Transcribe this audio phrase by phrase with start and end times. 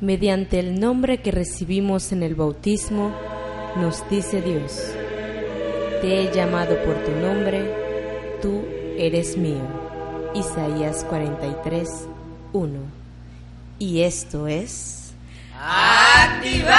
[0.00, 3.12] mediante el nombre que recibimos en el bautismo,
[3.76, 4.82] nos dice Dios,
[6.00, 7.70] te he llamado por tu nombre,
[8.40, 8.64] tú
[8.98, 9.62] eres mío.
[10.34, 11.88] Isaías 43,
[12.52, 12.78] 1.
[13.78, 15.12] Y esto es...
[15.58, 16.76] ¡Activados!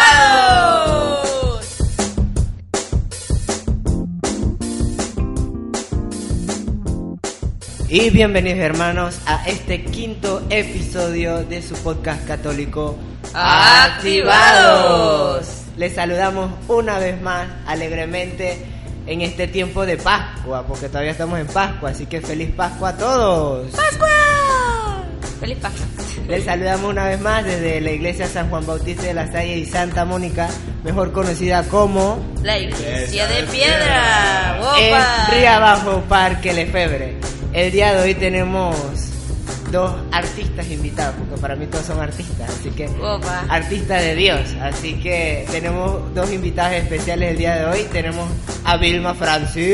[7.99, 12.95] Y bienvenidos hermanos a este quinto episodio de su podcast católico
[13.33, 14.27] ¡Activados!
[15.77, 18.59] Les saludamos una vez más alegremente
[19.07, 22.97] en este tiempo de Pascua, porque todavía estamos en Pascua, así que feliz Pascua a
[22.97, 23.71] todos.
[23.71, 25.03] ¡Pascua!
[25.39, 25.87] ¡Feliz Pascua!
[26.27, 29.65] Les saludamos una vez más desde la iglesia San Juan Bautista de la Salle y
[29.65, 30.49] Santa Mónica,
[30.83, 34.59] mejor conocida como La iglesia de piedra.
[34.77, 34.95] en.
[35.33, 37.26] Río Abajo Parque Lefebre.
[37.57, 38.75] El día de hoy tenemos
[39.71, 43.45] dos artistas invitados, porque para mí todos son artistas, así que Opa.
[43.49, 44.41] artistas de Dios.
[44.61, 47.87] Así que tenemos dos invitados especiales el día de hoy.
[47.91, 48.29] Tenemos
[48.63, 49.65] a Vilma Francis.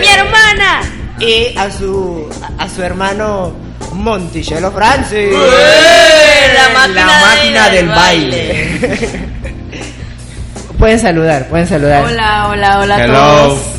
[0.00, 0.82] ¡Mi hermana!
[1.18, 2.28] y a su
[2.58, 3.52] a su hermano
[3.94, 5.32] Monticello Francis.
[5.32, 8.78] La máquina, La máquina del del baile.
[10.78, 12.04] pueden saludar, pueden saludar.
[12.04, 13.73] Hola, hola, hola a todos.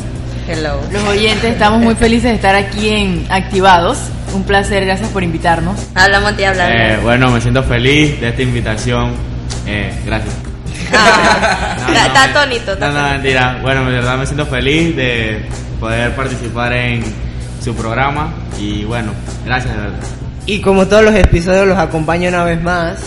[0.48, 0.80] Hello.
[0.92, 3.98] Los oyentes, estamos muy felices de estar aquí en Activados.
[4.34, 5.78] Un placer, gracias por invitarnos.
[5.94, 6.68] Habla Monty, habla.
[6.94, 9.12] Eh, bueno, me siento feliz de esta invitación.
[9.66, 10.34] Eh, gracias.
[10.92, 13.58] Ah, No, está- no, está No, no, mentira.
[13.62, 15.42] Bueno, de verdad me siento feliz de
[15.80, 17.02] poder participar en
[17.62, 18.32] su programa.
[18.60, 19.12] Y bueno,
[19.44, 19.98] gracias de verdad.
[20.46, 22.98] Y como todos los episodios los acompaña una vez más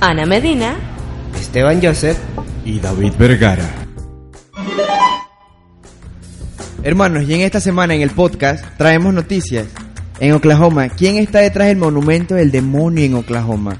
[0.00, 0.74] Ana Medina.
[1.38, 2.18] Esteban Joseph.
[2.64, 3.64] y David Vergara.
[6.88, 9.66] Hermanos, y en esta semana en el podcast traemos noticias.
[10.20, 13.76] En Oklahoma, ¿quién está detrás del monumento del demonio en Oklahoma?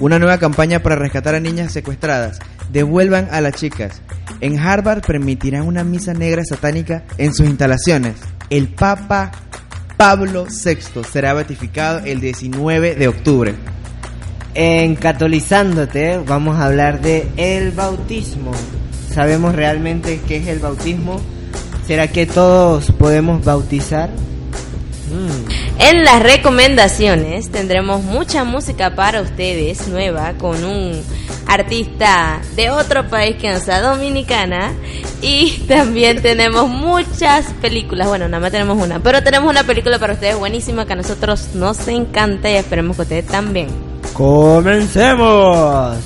[0.00, 2.40] Una nueva campaña para rescatar a niñas secuestradas.
[2.72, 4.02] Devuelvan a las chicas.
[4.40, 8.16] En Harvard permitirán una misa negra satánica en sus instalaciones.
[8.50, 9.30] El Papa
[9.96, 13.54] Pablo VI será beatificado el 19 de octubre.
[14.54, 18.50] En Catolizándote vamos a hablar de el bautismo.
[19.14, 21.20] ¿Sabemos realmente qué es el bautismo?
[21.88, 24.10] ¿Será que todos podemos bautizar?
[24.10, 25.80] Mm.
[25.80, 31.02] En las recomendaciones tendremos mucha música para ustedes, nueva, con un
[31.46, 34.74] artista de otro país que no sea dominicana.
[35.22, 38.06] Y también tenemos muchas películas.
[38.06, 41.54] Bueno, nada más tenemos una, pero tenemos una película para ustedes buenísima que a nosotros
[41.54, 43.68] nos encanta y esperemos que ustedes también.
[44.12, 45.96] ¡Comencemos!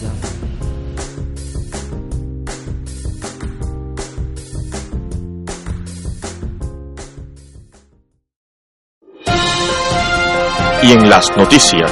[10.83, 11.91] Y en las noticias.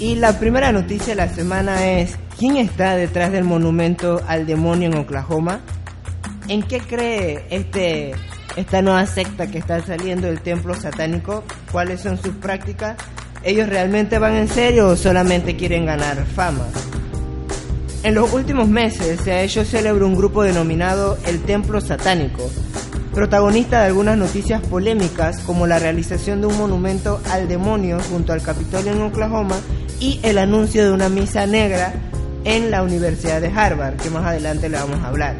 [0.00, 4.88] Y la primera noticia de la semana es, ¿quién está detrás del monumento al demonio
[4.88, 5.60] en Oklahoma?
[6.48, 8.12] ¿En qué cree este,
[8.56, 11.44] esta nueva secta que está saliendo del templo satánico?
[11.70, 12.96] ¿Cuáles son sus prácticas?
[13.44, 16.66] ¿Ellos realmente van en serio o solamente quieren ganar fama?
[18.02, 22.50] En los últimos meses se ha hecho célebre un grupo denominado el Templo Satánico,
[23.14, 28.42] protagonista de algunas noticias polémicas como la realización de un monumento al demonio junto al
[28.42, 29.56] Capitolio en Oklahoma
[30.00, 31.94] y el anuncio de una misa negra
[32.44, 35.36] en la Universidad de Harvard, que más adelante le vamos a hablar.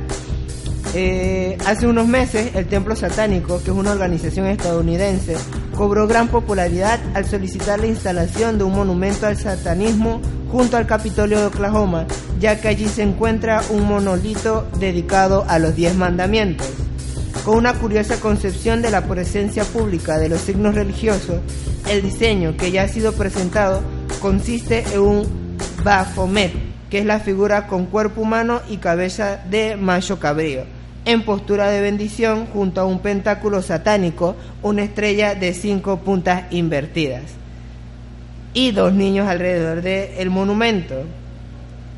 [0.94, 5.36] Eh, hace unos meses, el Templo Satánico, que es una organización estadounidense,
[5.76, 11.40] cobró gran popularidad al solicitar la instalación de un monumento al satanismo junto al Capitolio
[11.40, 12.06] de Oklahoma,
[12.38, 16.68] ya que allí se encuentra un monolito dedicado a los diez mandamientos.
[17.42, 21.40] Con una curiosa concepción de la presencia pública de los signos religiosos,
[21.90, 23.82] el diseño que ya ha sido presentado
[24.20, 26.52] consiste en un Baphomet,
[26.88, 30.64] que es la figura con cuerpo humano y cabeza de macho cabrío,
[31.04, 37.22] en postura de bendición junto a un pentáculo satánico, una estrella de cinco puntas invertidas
[38.54, 40.94] y dos niños alrededor del monumento.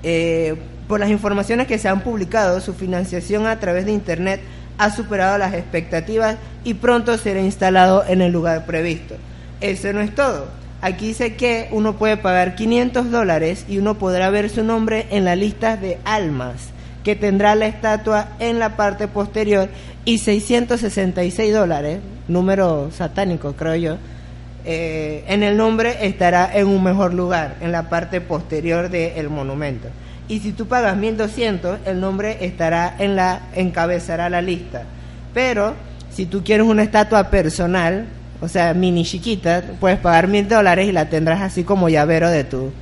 [0.03, 0.57] Eh,
[0.89, 4.41] por las informaciones que se han publicado, su financiación a través de Internet
[4.79, 9.15] ha superado las expectativas y pronto será instalado en el lugar previsto.
[9.61, 10.49] Eso no es todo.
[10.83, 15.25] Aquí dice que uno puede pagar 500 dólares y uno podrá ver su nombre en
[15.25, 16.71] la lista de almas
[17.03, 19.69] que tendrá la estatua en la parte posterior
[20.05, 23.97] y 666 dólares, número satánico creo yo,
[24.65, 29.89] eh, en el nombre estará en un mejor lugar, en la parte posterior del monumento.
[30.29, 34.83] Y si tú pagas 1200, el nombre estará en la encabezará la lista.
[35.33, 35.75] Pero
[36.11, 38.07] si tú quieres una estatua personal,
[38.41, 42.45] o sea, mini chiquita, puedes pagar mil dólares y la tendrás así como llavero de
[42.45, 42.73] tu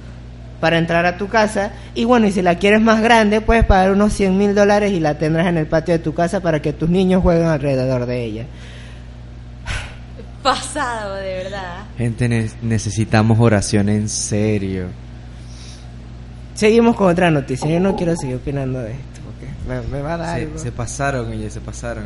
[0.61, 1.73] para entrar a tu casa.
[1.95, 5.01] Y bueno, y si la quieres más grande, puedes pagar unos 100 mil dólares y
[5.01, 8.25] la tendrás en el patio de tu casa para que tus niños jueguen alrededor de
[8.25, 8.47] ella.
[10.43, 11.85] Pasado, de verdad.
[11.99, 14.87] Gente, ne- necesitamos oración en serio.
[16.55, 17.69] Seguimos con otra noticia.
[17.69, 20.57] Yo no quiero seguir opinando de esto porque me, me va a dar algo.
[20.59, 22.05] Se, se pasaron, ellos se pasaron.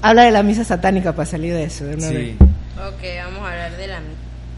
[0.00, 1.84] Habla de la misa satánica para salir de eso.
[1.84, 2.14] de una Sí.
[2.14, 2.34] vez.
[2.40, 4.00] Ok, vamos a hablar de la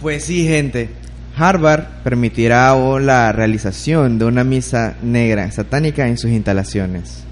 [0.01, 0.91] Pues sí, gente.
[1.37, 7.25] Harvard permitirá o la realización de una misa negra satánica en sus instalaciones.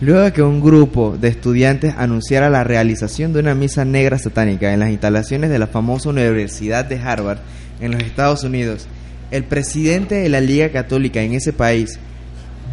[0.00, 4.72] Luego de que un grupo de estudiantes anunciara la realización de una misa negra satánica
[4.72, 7.38] en las instalaciones de la famosa Universidad de Harvard
[7.80, 8.88] en los Estados Unidos,
[9.32, 11.98] el presidente de la Liga Católica en ese país,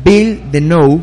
[0.03, 1.01] Bill DeNoe,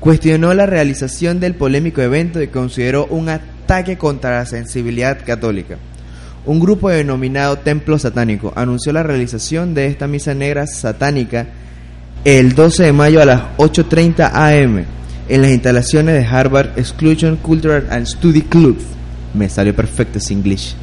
[0.00, 5.76] cuestionó la realización del polémico evento y consideró un ataque contra la sensibilidad católica.
[6.46, 11.46] Un grupo denominado Templo Satánico anunció la realización de esta misa negra satánica
[12.24, 14.84] el 12 de mayo a las 8.30 am
[15.28, 18.78] en las instalaciones de Harvard Exclusion Cultural and Study Club.
[19.32, 20.76] Me salió perfecto ese English.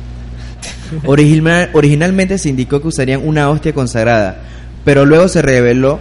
[1.06, 4.38] Original- originalmente se indicó que usarían una hostia consagrada,
[4.86, 6.00] pero luego se reveló,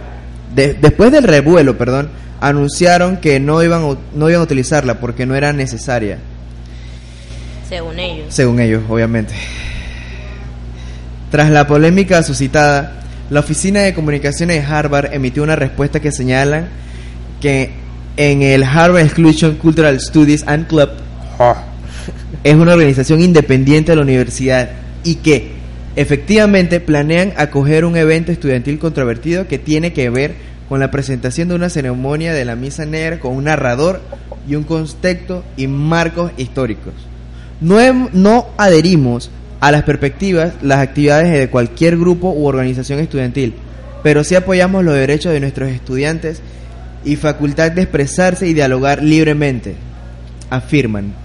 [0.55, 2.09] de- después del revuelo, perdón,
[2.39, 6.17] anunciaron que no iban, a- no iban a utilizarla porque no era necesaria,
[7.69, 8.25] según ellos.
[8.29, 9.33] según ellos, obviamente.
[11.29, 12.99] Tras la polémica suscitada,
[13.29, 16.65] la Oficina de Comunicaciones de Harvard emitió una respuesta que señala
[17.39, 17.71] que
[18.17, 20.89] en el Harvard Exclusion Cultural Studies and Club
[22.43, 24.69] es una organización independiente de la universidad
[25.03, 25.51] y que
[25.95, 30.35] efectivamente planean acoger un evento estudiantil controvertido que tiene que ver
[30.69, 34.01] con la presentación de una ceremonia de la misa negra con un narrador
[34.47, 36.93] y un contexto y marcos históricos.
[37.59, 39.29] No, adherimos
[39.59, 43.53] a las perspectivas, las actividades de cualquier grupo u organización estudiantil,
[44.01, 46.41] pero sí apoyamos los derechos de nuestros estudiantes
[47.05, 49.75] y facultad de expresarse y dialogar libremente,
[50.49, 51.20] afirman.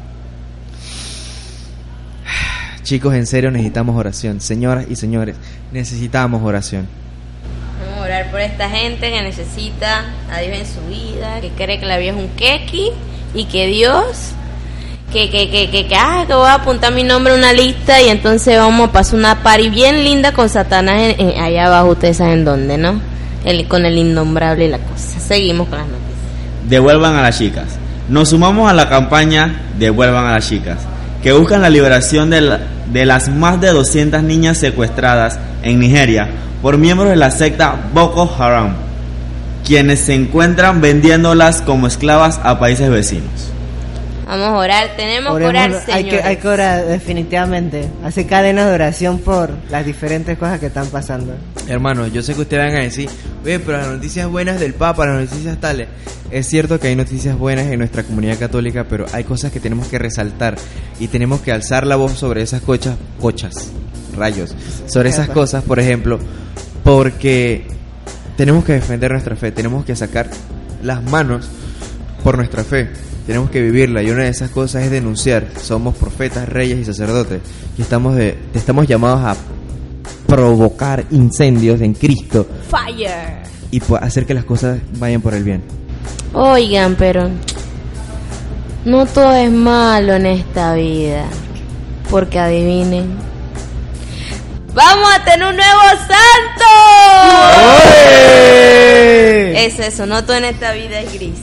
[2.86, 4.40] Chicos, en serio necesitamos oración.
[4.40, 5.34] Señoras y señores,
[5.72, 6.86] necesitamos oración.
[7.80, 11.80] Vamos a orar por esta gente que necesita a Dios en su vida, que cree
[11.80, 12.90] que la vida es un keki
[13.34, 14.04] y que Dios,
[15.12, 18.00] que, que, que, que, que, ah, que voy a apuntar mi nombre en una lista
[18.00, 21.88] y entonces vamos a pasar una party bien linda con Satanás en- en- allá abajo,
[21.88, 23.00] ustedes saben dónde, ¿no?
[23.44, 25.18] El, con el innombrable y la cosa.
[25.18, 26.68] Seguimos con las noticias.
[26.68, 27.66] Devuelvan a las chicas.
[28.08, 30.78] Nos sumamos a la campaña Devuelvan a las chicas,
[31.20, 32.60] que buscan la liberación de, la-
[32.92, 36.28] de las más de 200 niñas secuestradas en Nigeria
[36.62, 38.74] por miembros de la secta Boko Haram,
[39.64, 43.55] quienes se encuentran vendiéndolas como esclavas a países vecinos.
[44.26, 46.24] Vamos a orar, tenemos que Oremos, orar, hay, que, señores.
[46.26, 47.88] hay que orar definitivamente.
[48.02, 51.32] Hacer cadenas de oración por las diferentes cosas que están pasando.
[51.68, 53.08] Hermanos, yo sé que ustedes van a decir,
[53.44, 55.86] oye, pero las noticias buenas del Papa, las noticias tales.
[56.32, 59.86] Es cierto que hay noticias buenas en nuestra comunidad católica, pero hay cosas que tenemos
[59.86, 60.56] que resaltar
[60.98, 63.70] y tenemos que alzar la voz sobre esas cochas, cochas,
[64.16, 64.56] rayos,
[64.86, 66.18] sobre esas cosas, por ejemplo,
[66.82, 67.64] porque
[68.36, 70.28] tenemos que defender nuestra fe, tenemos que sacar
[70.82, 71.48] las manos
[72.24, 72.90] por nuestra fe.
[73.26, 75.48] Tenemos que vivirla y una de esas cosas es denunciar.
[75.60, 77.40] Somos profetas, reyes y sacerdotes
[77.76, 79.36] y estamos de, estamos llamados a
[80.26, 83.42] provocar incendios en Cristo Fire.
[83.70, 85.62] y hacer que las cosas vayan por el bien.
[86.32, 87.30] Oigan, pero
[88.84, 91.24] no todo es malo en esta vida.
[92.10, 93.16] Porque adivinen.
[94.72, 96.64] ¡Vamos a tener un nuevo santo!
[99.56, 101.38] Es eso, no todo en esta vida es gris.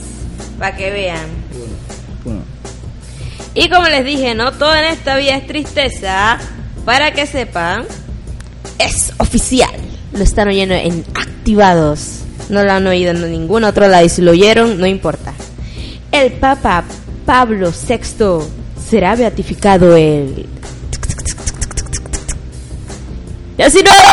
[0.58, 1.33] Para que vean.
[3.54, 6.38] Y como les dije, no todo en esta vida es tristeza.
[6.84, 7.84] Para que sepan,
[8.78, 9.74] es oficial.
[10.12, 12.20] Lo están oyendo en activados.
[12.48, 15.32] No lo han oído en ningún otro lado y si lo oyeron, no importa.
[16.12, 16.84] El Papa
[17.24, 18.44] Pablo VI
[18.88, 20.46] será beatificado el
[23.56, 24.08] 19 de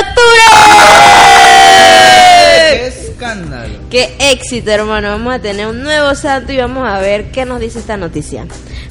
[2.80, 2.88] octubre.
[2.88, 3.80] escándalo!
[3.90, 5.10] Qué éxito, hermano.
[5.10, 8.46] Vamos a tener un nuevo santo y vamos a ver qué nos dice esta noticia.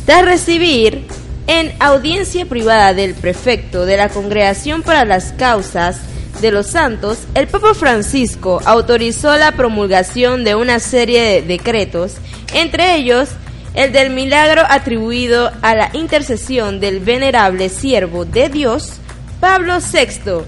[0.07, 1.07] Tras recibir
[1.47, 6.01] en audiencia privada del prefecto de la Congregación para las Causas
[6.41, 12.15] de los Santos, el Papa Francisco autorizó la promulgación de una serie de decretos,
[12.55, 13.29] entre ellos
[13.75, 18.95] el del milagro atribuido a la intercesión del venerable siervo de Dios,
[19.39, 20.45] Pablo VI,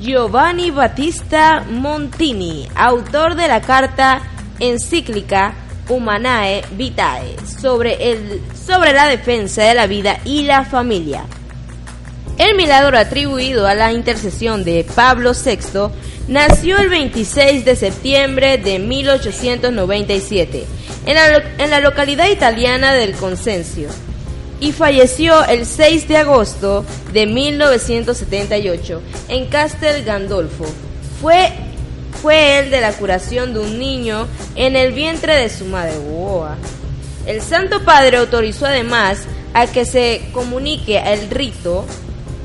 [0.00, 4.22] Giovanni Battista Montini, autor de la carta
[4.58, 5.54] encíclica
[5.88, 11.24] Humanae Vitae sobre, el, sobre la defensa de la vida y la familia.
[12.38, 15.90] El milagro atribuido a la intercesión de Pablo VI
[16.28, 20.64] nació el 26 de septiembre de 1897
[21.06, 23.88] en la, en la localidad italiana del Consensio
[24.60, 30.64] y falleció el 6 de agosto de 1978 en Castel Gandolfo.
[31.20, 31.52] Fue,
[32.24, 34.26] fue el de la curación de un niño
[34.56, 35.98] en el vientre de su madre.
[35.98, 36.46] Wow.
[37.26, 39.18] El Santo Padre autorizó además
[39.52, 41.84] a que se comunique el rito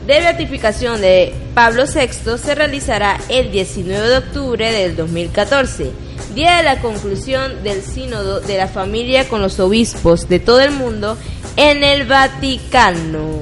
[0.05, 5.91] de beatificación de Pablo VI se realizará el 19 de octubre del 2014,
[6.35, 10.71] día de la conclusión del sínodo de la familia con los obispos de todo el
[10.71, 11.17] mundo
[11.55, 13.39] en el Vaticano.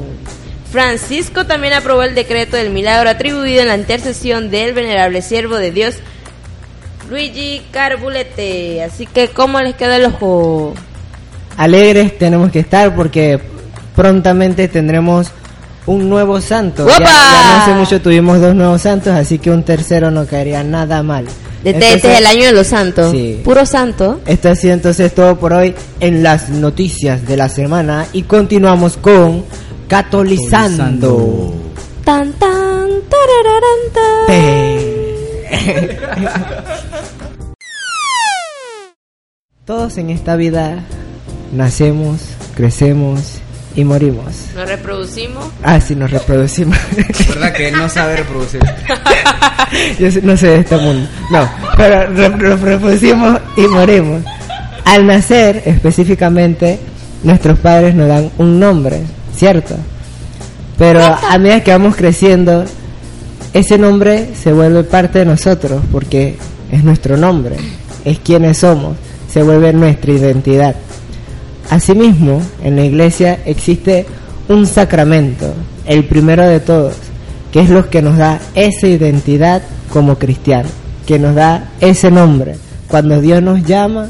[0.72, 5.72] Francisco también aprobó el decreto del milagro atribuido en la intercesión del venerable siervo de
[5.72, 5.96] Dios
[7.10, 8.84] Luigi Carbulete.
[8.84, 10.74] Así que, ¿cómo les queda el ojo?
[11.58, 13.40] Alegres tenemos que estar porque
[13.96, 15.32] prontamente tendremos
[15.88, 16.88] un nuevo santo.
[16.88, 20.64] Ya, ya no hace mucho tuvimos dos nuevos santos, así que un tercero no caería
[20.64, 21.26] nada mal.
[21.64, 23.12] Este, este Entonces, es el año de los santos.
[23.12, 23.42] Sí.
[23.44, 24.22] Puro santo.
[24.26, 28.98] Esto ha sido entonces todo por hoy en las noticias de la semana y continuamos
[28.98, 29.44] con
[29.88, 31.54] Catolizando.
[32.04, 34.28] Tan tan tarararán, tan.
[39.68, 40.80] Todos en esta vida
[41.52, 42.22] nacemos,
[42.56, 43.40] crecemos
[43.76, 44.28] y morimos.
[44.56, 45.44] Nos reproducimos.
[45.62, 46.78] Ah, sí, nos reproducimos.
[47.28, 48.62] ¿Verdad que no sabe reproducir?
[50.00, 51.10] Yo no sé de este mundo.
[51.34, 54.24] No, pero re- nos reproducimos y morimos.
[54.86, 56.80] Al nacer, específicamente,
[57.24, 59.02] nuestros padres nos dan un nombre,
[59.36, 59.76] ¿cierto?
[60.78, 62.64] Pero a medida que vamos creciendo,
[63.54, 66.38] ese nombre se vuelve parte de nosotros porque
[66.72, 67.58] es nuestro nombre,
[68.06, 68.96] es quienes somos,
[69.30, 70.76] se vuelve nuestra identidad.
[71.70, 74.06] Asimismo, en la iglesia existe
[74.48, 75.54] un sacramento,
[75.86, 76.96] el primero de todos,
[77.52, 80.72] que es lo que nos da esa identidad como cristianos,
[81.06, 82.56] que nos da ese nombre,
[82.88, 84.10] cuando Dios nos llama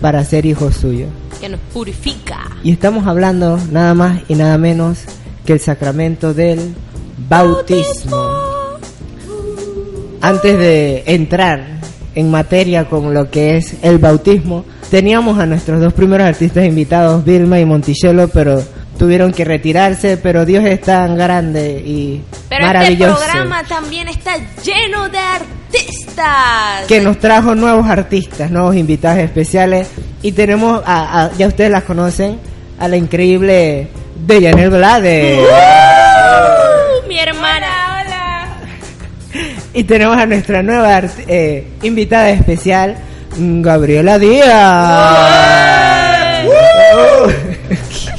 [0.00, 1.08] para ser hijos suyos.
[1.40, 2.40] Que nos purifica.
[2.62, 4.98] Y estamos hablando nada más y nada menos
[5.44, 6.74] que el sacramento del
[7.28, 8.16] bautismo.
[10.20, 11.73] Antes de entrar
[12.14, 17.24] en materia con lo que es el bautismo, teníamos a nuestros dos primeros artistas invitados,
[17.24, 18.62] Vilma y Monticello, pero
[18.98, 25.08] tuvieron que retirarse, pero Dios es tan grande y Pero este programa también está lleno
[25.08, 26.86] de artistas.
[26.86, 29.88] que nos trajo nuevos artistas, nuevos invitados especiales
[30.22, 32.38] y tenemos a, a- ya ustedes las conocen,
[32.78, 33.88] a la increíble
[34.26, 35.40] Deyanel Blades.
[35.40, 37.53] Uh, mi hermana.
[39.74, 42.96] Y tenemos a nuestra nueva eh, invitada especial,
[43.36, 44.44] mm, Gabriela Díaz.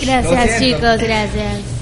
[0.02, 1.76] Gracias chicos, gracias.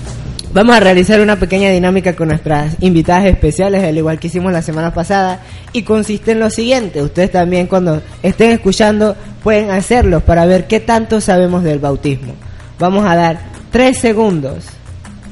[0.53, 4.61] Vamos a realizar una pequeña dinámica con nuestras invitadas especiales, al igual que hicimos la
[4.61, 5.39] semana pasada,
[5.71, 7.01] y consiste en lo siguiente.
[7.01, 12.35] Ustedes también cuando estén escuchando pueden hacerlo para ver qué tanto sabemos del bautismo.
[12.77, 13.39] Vamos a dar
[13.71, 14.65] tres segundos,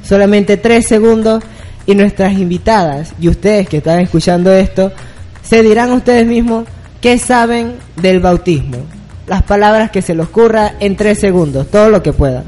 [0.03, 1.43] solamente tres segundos,
[1.85, 4.91] y nuestras invitadas y ustedes que están escuchando esto,
[5.41, 6.65] se dirán ustedes mismos
[7.01, 8.77] qué saben del bautismo.
[9.27, 12.43] Las palabras que se les ocurra en tres segundos, todo lo que puedan.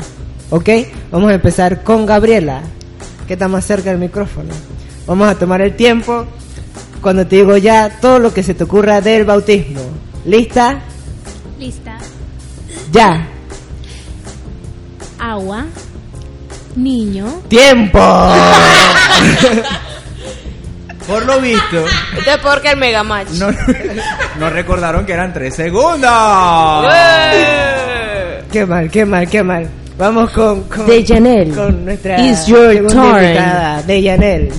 [0.49, 0.69] ¿Ok?
[1.11, 2.61] Vamos a empezar con Gabriela,
[3.27, 4.53] que está más cerca del micrófono.
[5.07, 6.25] Vamos a tomar el tiempo
[7.01, 9.81] cuando te digo ya todo lo que se te ocurra del bautismo.
[10.25, 10.81] ¿Lista?
[11.59, 11.97] Lista.
[12.91, 13.27] Ya.
[15.19, 15.65] Agua.
[16.75, 17.41] Niño.
[17.47, 17.99] ¡Tiempo!
[21.07, 21.85] Por lo visto,
[22.17, 23.31] Esto es porque el Mega Match.
[23.31, 23.47] no,
[24.39, 26.85] no recordaron que eran tres segundos.
[26.93, 28.41] ¡Eh!
[28.51, 29.69] qué mal, qué mal, qué mal.
[29.97, 33.21] Vamos con, con, Deyanel, con nuestra it's your turn.
[33.21, 34.49] invitada, Deyanel.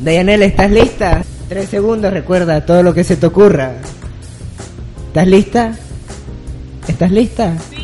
[0.00, 1.22] Deyanel, ¿estás lista?
[1.48, 3.70] Tres segundos, recuerda todo lo que se te ocurra.
[5.06, 5.72] ¿Estás lista?
[6.88, 7.52] ¿Estás lista?
[7.70, 7.75] Sí.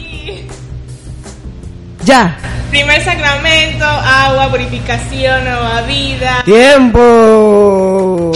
[2.12, 2.36] ¡Ya!
[2.68, 6.42] Primer sacramento, agua, purificación, nueva vida.
[6.44, 8.32] ¡Tiempo!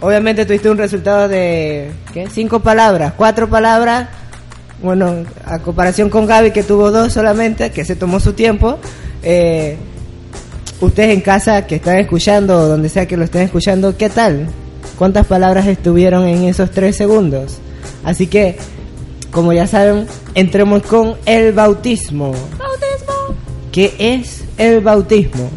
[0.00, 2.28] Obviamente tuviste un resultado de ¿qué?
[2.30, 4.06] cinco palabras, cuatro palabras.
[4.80, 8.78] Bueno, a comparación con Gaby que tuvo dos solamente, que se tomó su tiempo.
[9.24, 9.76] Eh,
[10.80, 14.46] ustedes en casa que están escuchando, donde sea que lo estén escuchando, ¿qué tal?
[14.96, 17.58] ¿Cuántas palabras estuvieron en esos tres segundos?
[18.04, 18.56] Así que,
[19.36, 22.32] como ya saben, entremos con el bautismo.
[23.70, 25.50] ¿Qué es el bautismo?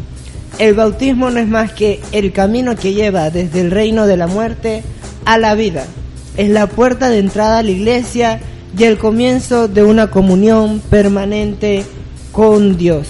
[0.58, 4.26] El bautismo no es más que el camino que lleva desde el reino de la
[4.26, 4.82] muerte
[5.24, 5.86] a la vida.
[6.36, 8.40] Es la puerta de entrada a la iglesia
[8.76, 11.82] y el comienzo de una comunión permanente
[12.32, 13.08] con Dios.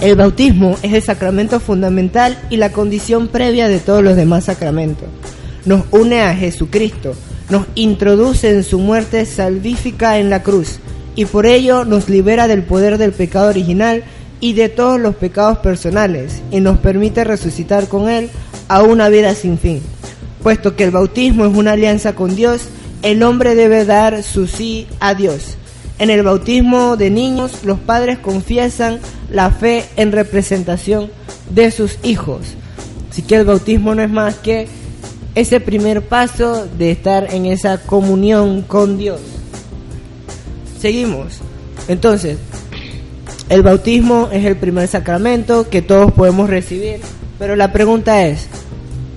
[0.00, 5.08] El bautismo es el sacramento fundamental y la condición previa de todos los demás sacramentos.
[5.66, 7.14] Nos une a Jesucristo,
[7.50, 10.78] nos introduce en su muerte salvífica en la cruz
[11.14, 14.04] y por ello nos libera del poder del pecado original
[14.40, 18.30] y de todos los pecados personales y nos permite resucitar con Él
[18.68, 19.80] a una vida sin fin.
[20.42, 22.68] Puesto que el bautismo es una alianza con Dios,
[23.02, 25.56] el hombre debe dar su sí a Dios.
[25.98, 28.98] En el bautismo de niños, los padres confiesan
[29.30, 31.10] la fe en representación
[31.50, 32.40] de sus hijos.
[33.10, 34.68] Así que el bautismo no es más que
[35.36, 39.20] ese primer paso de estar en esa comunión con Dios.
[40.80, 41.40] Seguimos.
[41.88, 42.38] Entonces,
[43.50, 47.00] el bautismo es el primer sacramento que todos podemos recibir,
[47.38, 48.46] pero la pregunta es,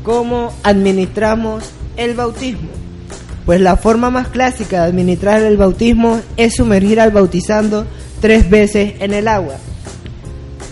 [0.04, 1.64] ¿cómo administramos
[1.96, 2.70] el bautismo?
[3.46, 7.88] Pues la forma más clásica de administrar el bautismo es sumergir al bautizando
[8.20, 9.56] tres veces en el agua.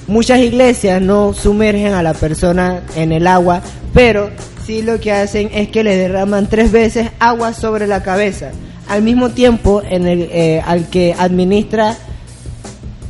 [0.08, 3.62] Muchas iglesias no sumergen a la persona en el agua,
[3.94, 4.30] pero
[4.67, 8.51] sí lo que hacen es que le derraman tres veces agua sobre la cabeza,
[8.89, 11.95] al mismo tiempo en el eh, al que administra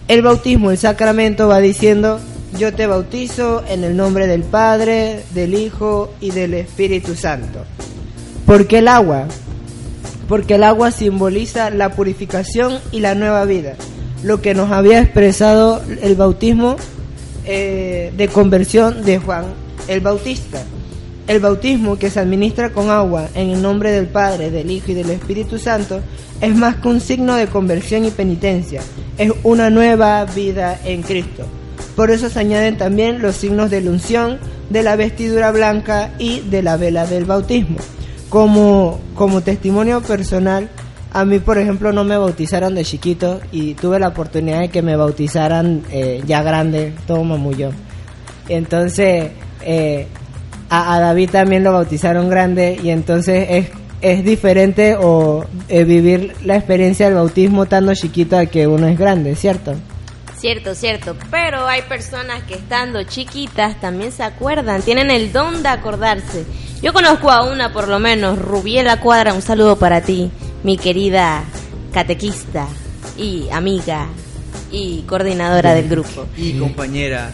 [0.08, 2.20] el bautismo, el sacramento va diciendo,
[2.58, 7.66] yo te bautizo en el nombre del Padre, del Hijo y del Espíritu Santo.
[8.46, 9.26] ¿Por qué el agua?
[10.30, 13.76] Porque el agua simboliza la purificación y la nueva vida,
[14.24, 16.78] lo que nos había expresado el bautismo
[17.46, 19.46] eh, de conversión de Juan
[19.88, 20.64] el Bautista.
[21.28, 24.96] El bautismo que se administra con agua en el nombre del Padre, del Hijo y
[24.96, 26.00] del Espíritu Santo
[26.40, 28.82] es más que un signo de conversión y penitencia,
[29.18, 31.46] es una nueva vida en Cristo.
[31.98, 36.42] Por eso se añaden también los signos de la unción, de la vestidura blanca y
[36.42, 37.78] de la vela del bautismo.
[38.30, 40.70] Como, como testimonio personal,
[41.12, 44.82] a mí, por ejemplo, no me bautizaron de chiquito y tuve la oportunidad de que
[44.82, 47.74] me bautizaran eh, ya grande, todo mamullón.
[48.48, 49.32] Entonces,
[49.62, 50.08] eh,
[50.70, 53.70] a, a David también lo bautizaron grande y entonces es
[54.02, 58.98] es diferente o eh, vivir la experiencia del bautismo estando chiquito a que uno es
[58.98, 59.76] grande, ¿cierto?
[60.38, 65.70] Cierto, cierto, pero hay personas que estando chiquitas también se acuerdan, tienen el don de
[65.70, 66.46] acordarse.
[66.82, 70.30] Yo conozco a una por lo menos, Rubiela Cuadra, un saludo para ti,
[70.64, 71.44] mi querida
[71.92, 72.68] catequista
[73.18, 74.08] y amiga
[74.72, 76.28] y coordinadora del grupo.
[76.38, 77.32] Y compañera.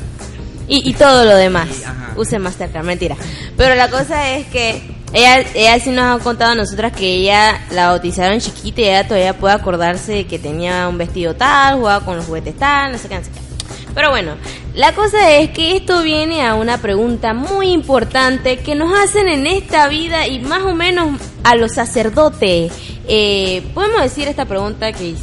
[0.68, 1.70] Y, y todo lo demás.
[1.70, 2.20] Y.
[2.20, 3.16] Use Mastercard, mentira.
[3.58, 4.82] Pero la cosa es que
[5.14, 9.08] ella, ella sí nos ha contado a nosotras que ella la bautizaron chiquita y ella
[9.08, 12.98] todavía puede acordarse de que tenía un vestido tal, jugaba con los juguetes tal, no
[12.98, 13.54] sé qué, no sé qué.
[13.94, 14.36] Pero bueno,
[14.74, 19.46] la cosa es que esto viene a una pregunta muy importante que nos hacen en
[19.46, 22.74] esta vida y más o menos a los sacerdotes.
[23.08, 25.16] Eh, podemos decir esta pregunta que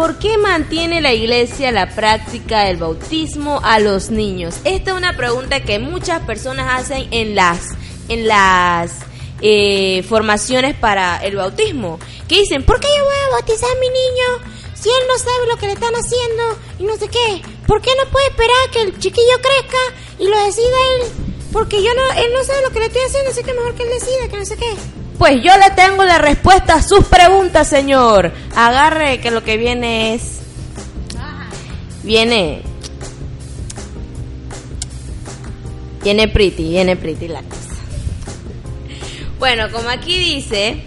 [0.00, 4.56] ¿Por qué mantiene la iglesia la práctica del bautismo a los niños?
[4.64, 7.76] Esta es una pregunta que muchas personas hacen en las,
[8.08, 8.92] en las
[9.42, 11.98] eh, formaciones para el bautismo.
[12.26, 15.46] Que dicen, ¿por qué yo voy a bautizar a mi niño si él no sabe
[15.50, 17.42] lo que le están haciendo y no sé qué?
[17.66, 19.78] ¿Por qué no puede esperar que el chiquillo crezca
[20.18, 21.12] y lo decida él?
[21.52, 23.82] Porque yo no, él no sabe lo que le estoy haciendo, así que mejor que
[23.82, 24.72] él decida, que no sé qué.
[25.20, 28.32] Pues yo le tengo la respuesta a sus preguntas, señor.
[28.56, 30.40] Agarre que lo que viene es...
[32.02, 32.62] Viene...
[36.02, 37.58] Viene pretty, viene pretty la cosa.
[39.38, 40.84] Bueno, como aquí dice,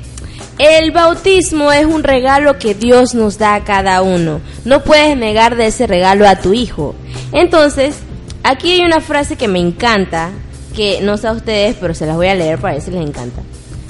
[0.58, 4.41] el bautismo es un regalo que Dios nos da a cada uno.
[4.65, 6.96] No puedes negar de ese regalo a tu hijo.
[7.34, 7.98] Entonces,
[8.43, 10.32] aquí hay una frase que me encanta,
[10.76, 13.08] que no sé a ustedes, pero se las voy a leer para ver si les
[13.08, 13.43] encanta.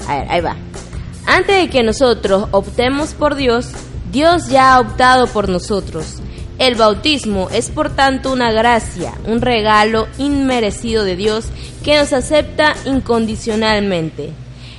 [0.08, 0.56] A ver, ahí va.
[1.26, 3.70] Antes de que nosotros optemos por Dios,
[4.12, 6.22] Dios ya ha optado por nosotros.
[6.60, 11.46] El bautismo es por tanto una gracia, un regalo inmerecido de Dios
[11.84, 14.32] que nos acepta incondicionalmente.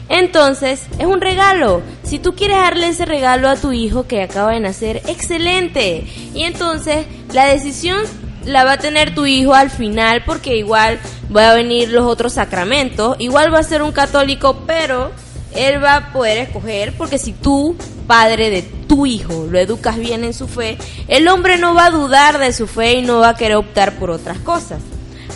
[0.09, 1.83] Entonces, es un regalo.
[2.03, 6.07] Si tú quieres darle ese regalo a tu hijo que acaba de nacer, excelente.
[6.35, 7.99] Y entonces, la decisión
[8.47, 10.99] la va a tener tu hijo al final porque igual
[11.35, 15.13] va a venir los otros sacramentos, igual va a ser un católico, pero
[15.55, 17.77] él va a poder escoger porque si tú,
[18.07, 20.79] padre de tu hijo, lo educas bien en su fe,
[21.09, 23.95] el hombre no va a dudar de su fe y no va a querer optar
[23.97, 24.81] por otras cosas.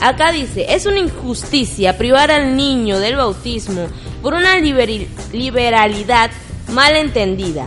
[0.01, 3.89] Acá dice, es una injusticia privar al niño del bautismo
[4.23, 6.31] por una liberalidad
[6.73, 7.67] mal entendida.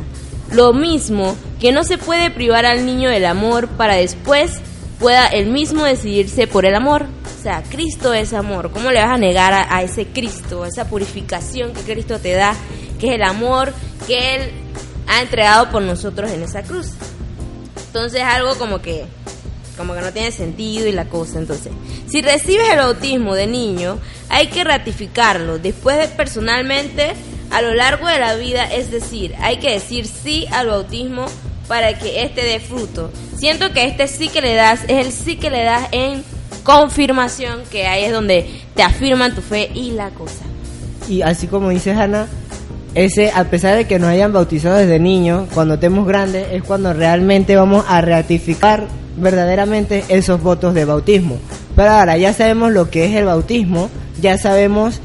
[0.52, 4.62] Lo mismo que no se puede privar al niño del amor para después
[5.02, 7.08] pueda él mismo decidirse por el amor.
[7.40, 8.72] O sea, Cristo es amor.
[8.72, 12.56] ¿Cómo le vas a negar a, ese Cristo, esa purificación que Cristo te da,
[13.00, 13.74] que es el amor
[14.06, 14.52] que Él
[15.08, 16.92] ha entregado por nosotros en esa cruz.
[17.88, 19.06] Entonces algo como que
[19.76, 21.40] como que no tiene sentido y la cosa.
[21.40, 21.72] Entonces,
[22.08, 23.98] si recibes el bautismo de niño,
[24.30, 27.14] hay que ratificarlo después de personalmente
[27.50, 31.26] a lo largo de la vida, es decir, hay que decir sí al bautismo
[31.72, 33.12] para que este dé fruto.
[33.38, 36.22] Siento que este sí que le das es el sí que le das en
[36.66, 40.44] confirmación, que ahí es donde te afirman tu fe y la cosa.
[41.08, 42.28] Y así como dice Ana,
[42.94, 46.92] ese, a pesar de que nos hayan bautizado desde niños, cuando estemos grandes es cuando
[46.92, 51.38] realmente vamos a ratificar verdaderamente esos votos de bautismo.
[51.78, 55.00] Pero ahora ya sabemos lo que es el bautismo, ya sabemos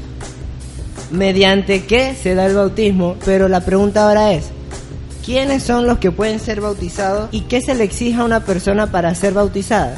[1.11, 4.51] mediante qué se da el bautismo, pero la pregunta ahora es,
[5.27, 8.87] ¿quiénes son los que pueden ser bautizados y qué se le exige a una persona
[8.87, 9.93] para ser bautizada?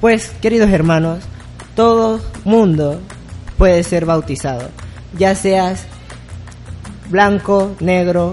[0.00, 1.22] Pues, queridos hermanos,
[1.76, 3.00] todo mundo
[3.56, 4.68] puede ser bautizado,
[5.16, 5.84] ya seas
[7.08, 8.32] blanco, negro,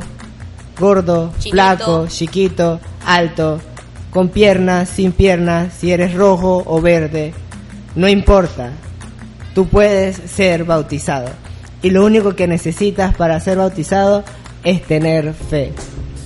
[0.79, 3.61] gordo, flaco, chiquito, alto,
[4.09, 7.35] con piernas, sin piernas, si eres rojo o verde,
[7.93, 8.71] no importa,
[9.53, 11.29] tú puedes ser bautizado.
[11.83, 14.23] Y lo único que necesitas para ser bautizado
[14.63, 15.73] es tener fe.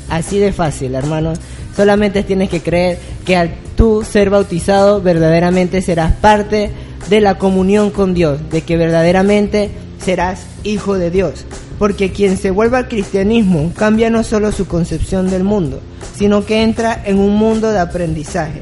[0.10, 1.40] Así de fácil, hermanos.
[1.76, 6.72] Solamente tienes que creer que al tú ser bautizado verdaderamente serás parte
[7.10, 9.70] de la comunión con Dios, de que verdaderamente
[10.04, 11.46] serás hijo de Dios.
[11.78, 15.80] Porque quien se vuelve al cristianismo cambia no solo su concepción del mundo,
[16.16, 18.62] sino que entra en un mundo de aprendizaje,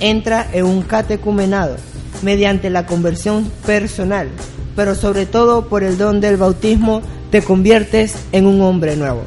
[0.00, 1.76] entra en un catecumenado,
[2.22, 4.28] mediante la conversión personal,
[4.74, 9.24] pero sobre todo por el don del bautismo te conviertes en un hombre nuevo.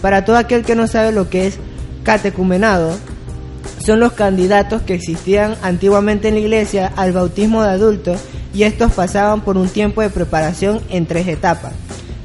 [0.00, 1.58] Para todo aquel que no sabe lo que es
[2.02, 2.96] catecumenado,
[3.84, 8.20] son los candidatos que existían antiguamente en la iglesia al bautismo de adultos
[8.52, 11.72] y estos pasaban por un tiempo de preparación en tres etapas,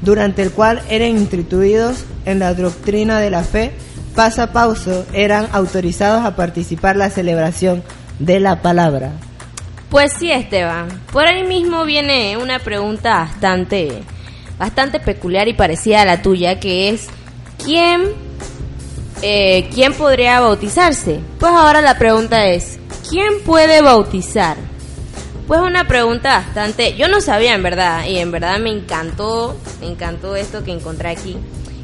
[0.02, 3.72] durante el cual eran instituidos en la doctrina de la fe,
[4.14, 7.82] paso a paso eran autorizados a participar la celebración
[8.18, 9.12] de la palabra.
[9.90, 10.88] Pues sí, Esteban.
[11.12, 14.02] Por ahí mismo viene una pregunta bastante,
[14.58, 17.08] bastante peculiar y parecida a la tuya, que es
[17.66, 18.12] ¿quién,
[19.22, 21.18] eh, quién podría bautizarse?
[21.40, 22.78] Pues ahora la pregunta es
[23.10, 24.56] ¿quién puede bautizar?
[25.48, 29.88] Pues una pregunta bastante, yo no sabía en verdad y en verdad me encantó, me
[29.88, 31.36] encantó esto que encontré aquí.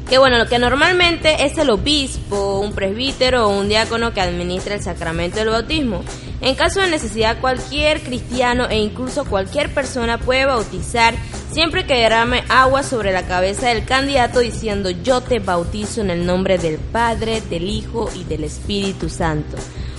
[0.09, 4.75] Que bueno, lo que normalmente es el obispo, un presbítero o un diácono que administra
[4.75, 6.03] el sacramento del bautismo.
[6.41, 11.15] En caso de necesidad, cualquier cristiano e incluso cualquier persona puede bautizar
[11.53, 16.25] siempre que derrame agua sobre la cabeza del candidato diciendo yo te bautizo en el
[16.25, 19.55] nombre del Padre, del Hijo y del Espíritu Santo.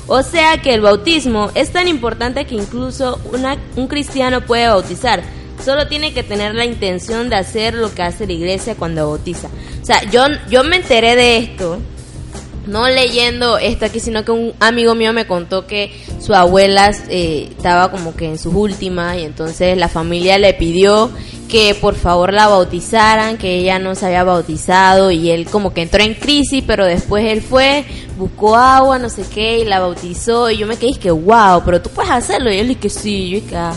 [0.07, 3.19] O sea que el bautismo es tan importante que incluso
[3.77, 5.23] un cristiano puede bautizar.
[5.65, 9.49] Solo tiene que tener la intención de hacer lo que hace la iglesia cuando bautiza.
[9.81, 11.81] O sea, yo, yo me enteré de esto
[12.67, 17.49] no leyendo esto aquí, sino que un amigo mío me contó que su abuela eh,
[17.51, 21.11] estaba como que en sus últimas y entonces la familia le pidió
[21.49, 25.83] que por favor la bautizaran, que ella no se había bautizado y él como que
[25.83, 27.85] entró en crisis, pero después él fue,
[28.17, 31.83] buscó agua, no sé qué, y la bautizó y yo me quedé que wow, pero
[31.83, 33.75] tú puedes hacerlo y él dije que sí, yo dije, ah,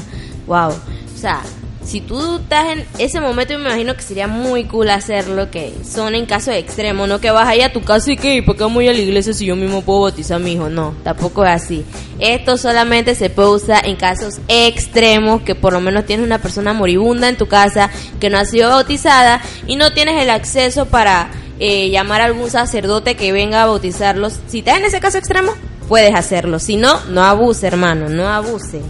[0.47, 1.41] wow, o sea,
[1.87, 5.73] si tú estás en ese momento, yo me imagino que sería muy cool hacerlo, que
[5.89, 8.65] son en casos extremos, no que vas allá a tu casa y que, ¿por qué
[8.65, 10.69] voy a la iglesia si yo mismo puedo bautizar a mi hijo?
[10.69, 11.85] No, tampoco es así.
[12.19, 16.73] Esto solamente se puede usar en casos extremos, que por lo menos tienes una persona
[16.73, 21.29] moribunda en tu casa que no ha sido bautizada y no tienes el acceso para
[21.57, 24.41] eh, llamar a algún sacerdote que venga a bautizarlos.
[24.47, 25.53] Si estás en ese caso extremo,
[25.87, 26.59] puedes hacerlo.
[26.59, 28.81] Si no, no abuse, hermano, no abuse.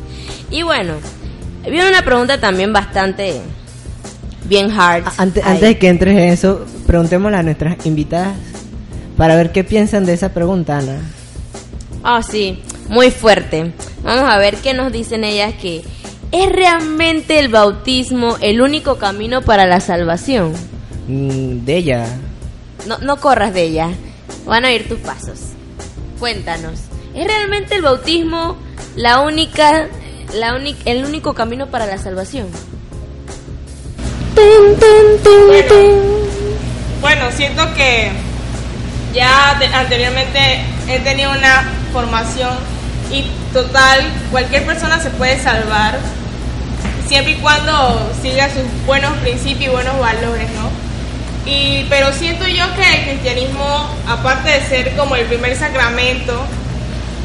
[0.49, 0.93] Y bueno,
[1.69, 3.41] viene una pregunta también bastante
[4.45, 5.03] bien hard.
[5.17, 8.35] Antes, antes de que entres en eso, preguntémosle a nuestras invitadas
[9.17, 10.99] para ver qué piensan de esa pregunta, Ana.
[12.03, 13.73] Ah, sí, muy fuerte.
[14.03, 15.83] Vamos a ver qué nos dicen ellas que
[16.31, 20.53] ¿es realmente el bautismo el único camino para la salvación?
[21.07, 22.05] Mm, de ella.
[22.87, 23.89] No, no corras de ella.
[24.45, 25.39] Van a oír tus pasos.
[26.19, 26.79] Cuéntanos.
[27.13, 28.57] ¿Es realmente el bautismo
[28.95, 29.87] la única,
[30.33, 32.47] la el único camino para la salvación?
[37.01, 38.11] Bueno, siento que
[39.13, 40.39] ya de- anteriormente
[40.89, 41.63] he tenido una
[41.93, 42.51] formación
[43.11, 45.97] y total, cualquier persona se puede salvar
[47.07, 50.69] siempre y cuando siga sus buenos principios y buenos valores, ¿no?
[51.49, 56.43] Y, pero siento yo que el cristianismo, aparte de ser como el primer sacramento,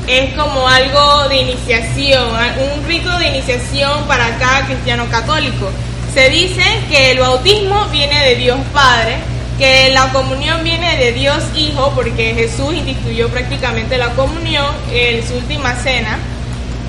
[0.07, 2.29] es como algo de iniciación,
[2.75, 5.71] un rito de iniciación para cada cristiano católico.
[6.13, 9.17] Se dice que el bautismo viene de Dios Padre,
[9.59, 15.35] que la comunión viene de Dios Hijo, porque Jesús instituyó prácticamente la comunión en su
[15.35, 16.19] última cena,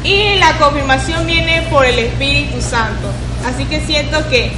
[0.04, 3.08] y la confirmación viene por el Espíritu Santo.
[3.46, 4.52] Así que siento que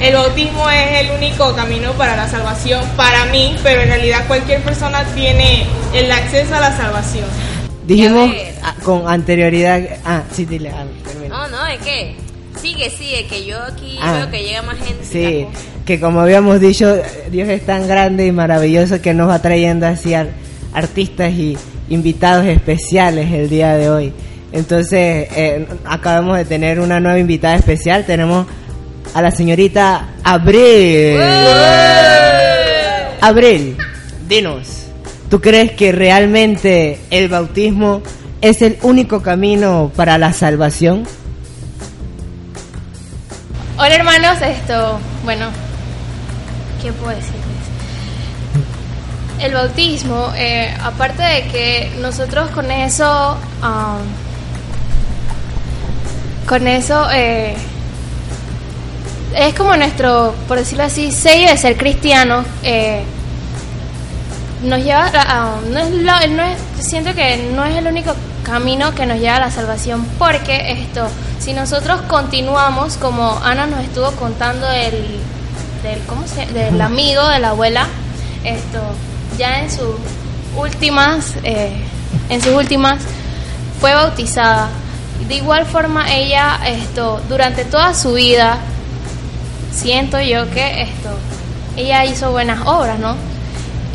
[0.00, 4.62] el bautismo es el único camino para la salvación para mí, pero en realidad cualquier
[4.62, 7.26] persona tiene el acceso a la salvación.
[7.86, 8.30] Dijimos
[8.62, 9.80] a con anterioridad.
[10.04, 11.34] Ah, sí, dile, ah, termina.
[11.36, 12.14] No, no, es que
[12.60, 14.12] sigue, sigue, que yo aquí Ah.
[14.18, 15.04] veo que llega más gente.
[15.04, 15.46] Sí,
[15.84, 16.96] que como habíamos dicho,
[17.30, 20.30] Dios es tan grande y maravilloso que nos va trayendo así ar-
[20.72, 21.56] artistas y
[21.90, 24.12] invitados especiales el día de hoy.
[24.52, 28.04] Entonces, eh, acabamos de tener una nueva invitada especial.
[28.06, 28.46] Tenemos
[29.12, 31.18] a la señorita Abril.
[33.20, 33.76] Abril,
[34.28, 34.83] dinos,
[35.34, 38.02] ¿tú crees que realmente el bautismo
[38.40, 41.08] es el único camino para la salvación?
[43.76, 45.46] Hola hermanos, esto, bueno,
[46.80, 47.42] ¿qué puedo decirles?
[49.40, 53.98] El bautismo, eh, aparte de que nosotros con eso, ah,
[56.46, 57.56] con eso, eh,
[59.36, 62.46] es como nuestro, por decirlo así, sello de ser cristianos.
[62.62, 63.02] eh,
[64.64, 68.14] nos lleva a, a- no es lo- no es, siento que no es el único
[68.42, 71.06] camino que nos lleva a la salvación porque esto
[71.38, 75.20] si nosotros continuamos como Ana nos estuvo contando del
[75.82, 77.86] del cómo se del amigo de la abuela
[78.44, 78.80] esto
[79.38, 79.96] ya en sus
[80.56, 81.72] últimas eh,
[82.28, 83.02] en sus últimas
[83.80, 84.68] fue bautizada.
[85.28, 88.58] De igual forma ella esto durante toda su vida
[89.72, 91.10] siento yo que esto
[91.76, 93.16] ella hizo buenas obras no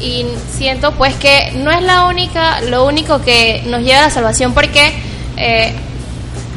[0.01, 0.25] y
[0.57, 4.53] siento pues que no es la única lo único que nos lleva a la salvación
[4.53, 4.93] porque
[5.37, 5.73] eh,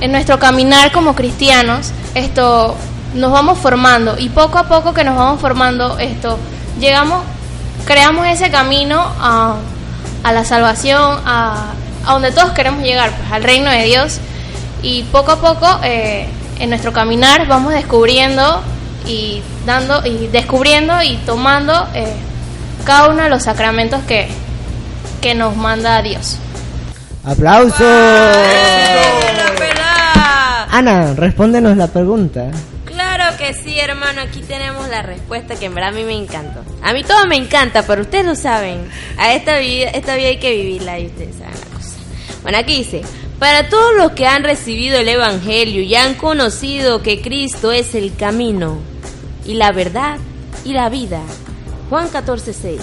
[0.00, 2.76] en nuestro caminar como cristianos esto
[3.14, 6.38] nos vamos formando y poco a poco que nos vamos formando esto
[6.81, 7.22] llegamos
[7.85, 9.57] creamos ese camino a,
[10.22, 11.72] a la salvación a,
[12.07, 14.18] a donde todos queremos llegar pues al reino de Dios
[14.83, 16.26] y poco a poco eh,
[16.59, 18.62] en nuestro caminar vamos descubriendo
[19.07, 22.14] y dando y descubriendo y tomando eh,
[22.84, 24.28] cada uno de los sacramentos que,
[25.20, 26.38] que nos manda Dios.
[27.24, 27.80] ¡Aplausos!
[30.70, 32.50] Ana, respóndenos la pregunta.
[32.86, 34.22] Claro que sí, hermano.
[34.22, 36.64] Aquí tenemos la respuesta que en verdad a mí me encantó.
[36.82, 38.88] A mí todo me encanta, pero ustedes lo saben.
[39.18, 41.96] A esta vida, esta vida hay que vivirla y ustedes saben la cosa.
[42.42, 43.02] Bueno, aquí dice,
[43.38, 48.16] para todos los que han recibido el Evangelio y han conocido que Cristo es el
[48.16, 48.78] camino
[49.44, 50.16] y la verdad
[50.64, 51.20] y la vida.
[51.92, 52.78] Juan 14:6.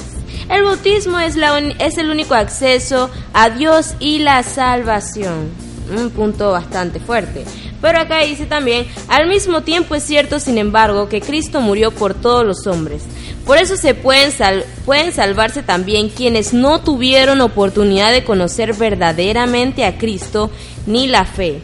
[0.51, 5.49] El bautismo es, la es el único acceso a Dios y la salvación.
[5.97, 7.43] Un punto bastante fuerte.
[7.81, 12.13] Pero acá dice también, al mismo tiempo es cierto, sin embargo, que Cristo murió por
[12.13, 13.01] todos los hombres.
[13.47, 19.85] Por eso se pueden, sal- pueden salvarse también quienes no tuvieron oportunidad de conocer verdaderamente
[19.85, 20.51] a Cristo
[20.85, 21.61] ni la fe.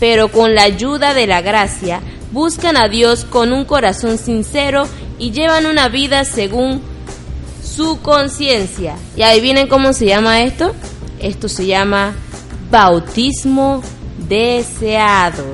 [0.00, 2.00] Pero con la ayuda de la gracia,
[2.32, 6.80] buscan a Dios con un corazón sincero y llevan una vida según
[7.62, 8.94] su conciencia.
[9.16, 10.74] ¿Y adivinen cómo se llama esto?
[11.20, 12.14] Esto se llama
[12.70, 13.82] bautismo
[14.28, 15.44] deseado.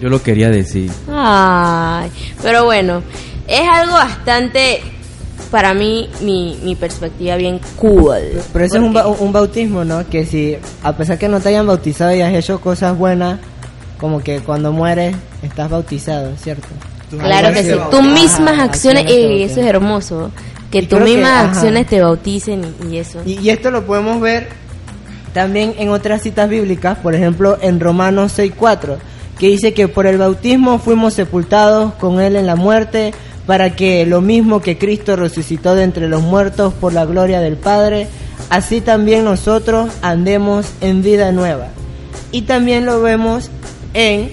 [0.00, 0.90] Yo lo quería decir.
[1.10, 2.10] Ay,
[2.42, 3.02] pero bueno,
[3.46, 4.80] es algo bastante,
[5.50, 8.18] para mí, mi, mi perspectiva bien cool.
[8.52, 10.08] Pero eso es un, Porque- ba- un bautismo, ¿no?
[10.08, 13.38] Que si, a pesar que no te hayan bautizado y has hecho cosas buenas,
[13.98, 16.66] como que cuando mueres estás bautizado, ¿cierto?
[17.18, 20.30] Claro que sí, tus mismas acciones, eh, eso es hermoso,
[20.70, 23.20] que Y tus que, mismas acciones te bauticen y, y eso.
[23.24, 24.48] Y, y esto lo podemos ver
[25.32, 28.96] también en otras citas bíblicas, por ejemplo en Romanos 6.4,
[29.38, 33.12] que dice que por el bautismo fuimos sepultados con Él en la muerte,
[33.46, 37.56] para que lo mismo que Cristo resucitó de entre los muertos por la gloria del
[37.56, 38.08] Padre,
[38.50, 41.68] así también nosotros andemos en vida nueva.
[42.30, 43.50] Y también lo vemos
[43.94, 44.30] en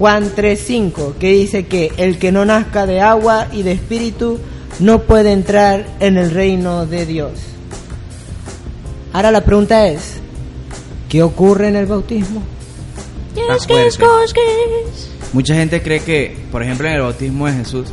[0.00, 4.38] Juan 3.5, que dice que el que no nazca de agua y de espíritu
[4.78, 7.32] no puede entrar en el reino de Dios.
[9.12, 10.14] Ahora la pregunta es,
[11.10, 12.42] ¿qué ocurre en el bautismo?
[15.34, 17.88] Mucha gente cree que, por ejemplo, en el bautismo de Jesús,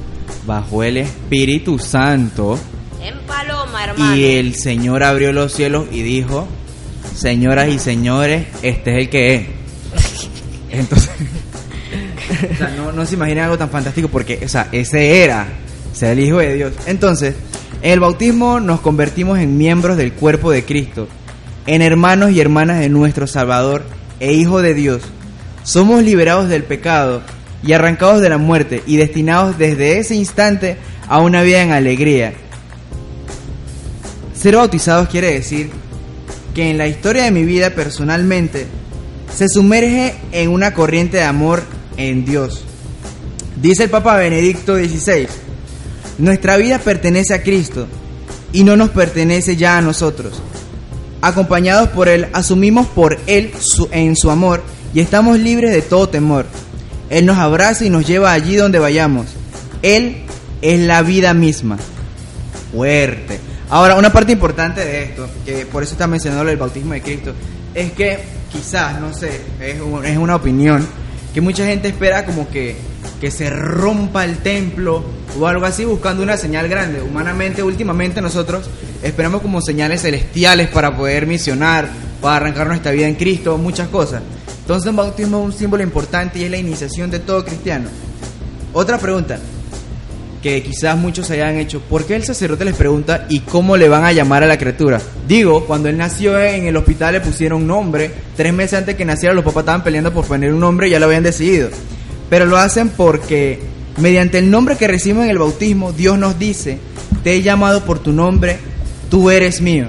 [0.45, 2.57] bajó el Espíritu Santo
[3.01, 4.15] En paloma, hermano.
[4.15, 6.47] y el Señor abrió los cielos y dijo,
[7.13, 9.47] señoras y señores, este es el que es.
[10.71, 11.11] Entonces,
[12.51, 15.47] o sea, no, se imaginen algo tan fantástico porque, o sea, ese era,
[15.93, 16.73] ser el Hijo de Dios.
[16.85, 17.35] Entonces,
[17.81, 21.07] en el bautismo nos convertimos en miembros del cuerpo de Cristo,
[21.65, 23.83] en hermanos y hermanas de nuestro Salvador
[24.19, 25.03] e Hijo de Dios.
[25.63, 27.21] Somos liberados del pecado
[27.63, 32.33] y arrancados de la muerte y destinados desde ese instante a una vida en alegría.
[34.33, 35.71] ser bautizados quiere decir
[36.53, 38.67] que en la historia de mi vida personalmente
[39.35, 41.63] se sumerge en una corriente de amor
[41.97, 42.63] en Dios.
[43.61, 45.27] Dice el Papa Benedicto XVI,
[46.19, 47.87] nuestra vida pertenece a Cristo
[48.53, 50.41] y no nos pertenece ya a nosotros.
[51.21, 54.61] Acompañados por Él, asumimos por Él su- en su amor
[54.93, 56.45] y estamos libres de todo temor.
[57.09, 59.25] Él nos abraza y nos lleva allí donde vayamos.
[59.81, 60.17] Él
[60.61, 61.77] es la vida misma.
[62.71, 63.39] Fuerte.
[63.69, 67.33] Ahora, una parte importante de esto, que por eso está mencionando el bautismo de Cristo,
[67.73, 68.19] es que
[68.51, 70.85] quizás, no sé, es, un- es una opinión,
[71.37, 72.75] que mucha gente espera como que,
[73.21, 75.03] que se rompa el templo
[75.39, 76.99] o algo así buscando una señal grande.
[76.99, 78.67] Humanamente, últimamente nosotros
[79.03, 81.89] esperamos como señales celestiales para poder misionar,
[82.23, 84.23] para arrancar nuestra vida en Cristo, muchas cosas.
[84.61, 87.87] Entonces, un bautismo es un símbolo importante y es la iniciación de todo cristiano.
[88.73, 89.37] Otra pregunta
[90.41, 94.05] que quizás muchos hayan hecho, ¿por qué el sacerdote les pregunta y cómo le van
[94.05, 95.01] a llamar a la criatura?
[95.27, 99.33] Digo, cuando él nació en el hospital le pusieron nombre, tres meses antes que naciera
[99.33, 101.69] los papás estaban peleando por poner un nombre y ya lo habían decidido.
[102.29, 103.59] Pero lo hacen porque
[103.97, 106.77] mediante el nombre que recibimos en el bautismo, Dios nos dice,
[107.23, 108.57] te he llamado por tu nombre,
[109.09, 109.87] tú eres mío.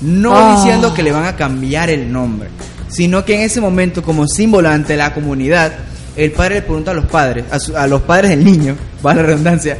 [0.00, 0.56] No Ah.
[0.56, 2.48] diciendo que le van a cambiar el nombre,
[2.88, 5.72] sino que en ese momento, como símbolo ante la comunidad,
[6.24, 9.14] el padre le pregunta a los padres, a, su- a los padres del niño, va
[9.14, 9.76] la redundancia,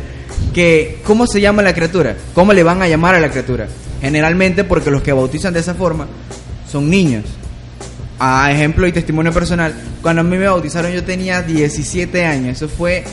[0.54, 3.66] que cómo se llama la criatura, cómo le van a llamar a la criatura.
[4.00, 6.06] Generalmente porque los que bautizan de esa forma
[6.70, 7.24] son niños.
[8.18, 12.68] A ejemplo y testimonio personal, cuando a mí me bautizaron yo tenía 17 años, eso
[12.68, 13.04] fue en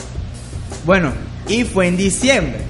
[0.84, 1.12] Bueno,
[1.48, 2.60] y fue en diciembre.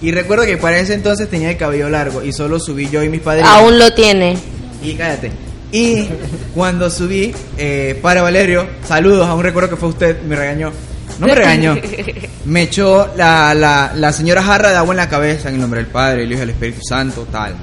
[0.00, 3.08] Y recuerdo que para ese entonces tenía el cabello largo y solo subí yo y
[3.08, 3.44] mis padres.
[3.46, 4.36] Aún lo tiene.
[4.82, 5.30] Y cállate.
[5.72, 6.08] Y
[6.54, 10.72] cuando subí, eh, para Valerio, saludos, aún recuerdo que fue usted, me regañó.
[11.18, 11.76] No me regañó.
[12.44, 15.80] Me echó la, la, la señora jarra de agua en la cabeza en el nombre
[15.80, 17.54] del Padre, el Hijo y el Espíritu Santo, tal.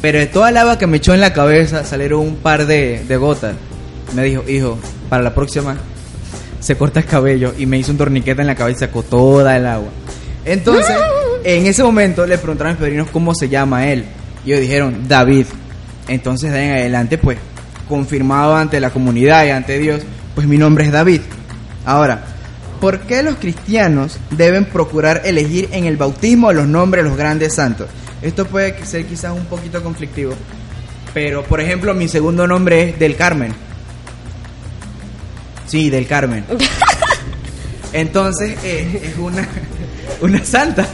[0.00, 3.04] Pero de toda el agua que me echó en la cabeza salieron un par de,
[3.06, 3.54] de gotas.
[4.14, 4.78] Me dijo, hijo,
[5.08, 5.76] para la próxima
[6.60, 9.66] se corta el cabello y me hizo un torniquete en la cabeza sacó toda el
[9.66, 9.88] agua.
[10.44, 10.96] Entonces,
[11.44, 14.04] en ese momento le preguntaron a mis padrinos cómo se llama él.
[14.44, 15.46] Y ellos dijeron, David.
[16.08, 17.38] Entonces, de en adelante, pues,
[17.88, 20.02] confirmado ante la comunidad y ante Dios,
[20.34, 21.22] pues mi nombre es David.
[21.84, 22.22] Ahora,
[22.80, 27.54] ¿por qué los cristianos deben procurar elegir en el bautismo los nombres de los grandes
[27.54, 27.88] santos?
[28.22, 30.34] Esto puede ser quizás un poquito conflictivo,
[31.14, 33.52] pero por ejemplo, mi segundo nombre es Del Carmen.
[35.66, 36.44] Sí, Del Carmen.
[37.92, 39.48] Entonces, eh, es una,
[40.20, 40.86] una santa.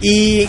[0.00, 0.48] Y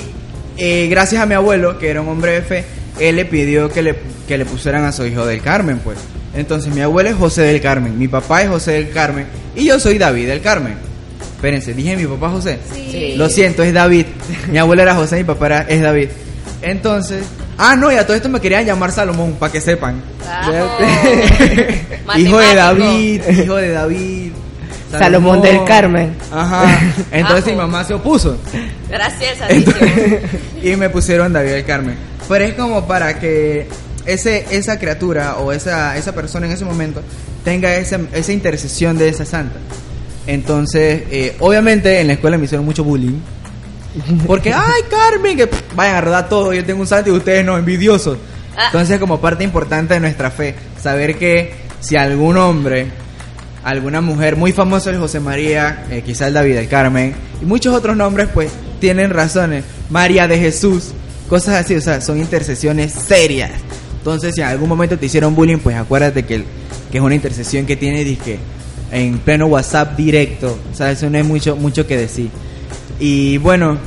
[0.57, 2.65] eh, gracias a mi abuelo, que era un hombre de fe,
[2.99, 3.95] él le pidió que le,
[4.27, 5.97] que le pusieran a su hijo del Carmen, pues.
[6.33, 9.79] Entonces, mi abuelo es José del Carmen, mi papá es José del Carmen, y yo
[9.79, 10.75] soy David del Carmen.
[11.35, 12.59] Espérense, dije mi papá José.
[12.71, 13.15] Sí.
[13.17, 14.05] Lo siento, es David.
[14.51, 16.09] Mi abuelo era José, mi papá era, es David.
[16.61, 17.23] Entonces,
[17.57, 20.01] ah, no, y a todo esto me querían llamar Salomón, para que sepan.
[22.17, 22.55] hijo de.
[22.55, 24.20] David, hijo de David.
[24.91, 26.15] Salomón del Carmen.
[26.31, 26.79] Ajá.
[27.11, 27.61] Entonces mi Ajo.
[27.61, 28.37] mamá se opuso.
[28.89, 29.75] Gracias, Alísimo.
[30.61, 31.95] y me pusieron David del Carmen.
[32.27, 33.67] Pero es como para que
[34.05, 37.01] ese, esa criatura o esa, esa persona en ese momento
[37.43, 39.59] tenga esa, esa intercesión de esa santa.
[40.27, 43.19] Entonces, eh, obviamente en la escuela me hicieron mucho bullying.
[44.25, 47.43] Porque, ay, Carmen, que pff, vayan a rodar todo, yo tengo un santo y ustedes
[47.45, 48.17] no, envidiosos.
[48.55, 48.65] Ah.
[48.67, 52.87] Entonces, como parte importante de nuestra fe, saber que si algún hombre,
[53.63, 57.75] alguna mujer muy famosa es José María, eh, quizás el David del Carmen, y muchos
[57.75, 59.63] otros nombres, pues tienen razones.
[59.89, 60.89] María de Jesús,
[61.29, 63.51] cosas así, o sea, son intercesiones serias.
[63.97, 66.45] Entonces, si en algún momento te hicieron bullying, pues acuérdate que, el-
[66.91, 68.39] que es una intercesión que tiene disque
[68.91, 70.57] en pleno WhatsApp directo.
[70.71, 72.29] O sea, eso no es mucho, mucho que decir.
[72.99, 73.77] Y bueno,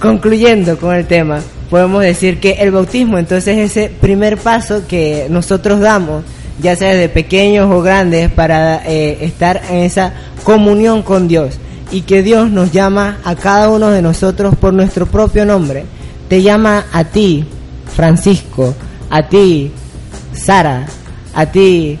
[0.00, 5.26] Concluyendo con el tema, podemos decir que el bautismo entonces es ese primer paso que
[5.28, 6.24] nosotros damos,
[6.60, 10.12] ya sea de pequeños o grandes, para eh, estar en esa
[10.44, 11.58] comunión con Dios
[11.90, 15.84] y que Dios nos llama a cada uno de nosotros por nuestro propio nombre.
[16.28, 17.44] Te llama a ti,
[17.94, 18.74] Francisco,
[19.08, 19.72] a ti,
[20.34, 20.86] Sara,
[21.34, 21.98] a ti,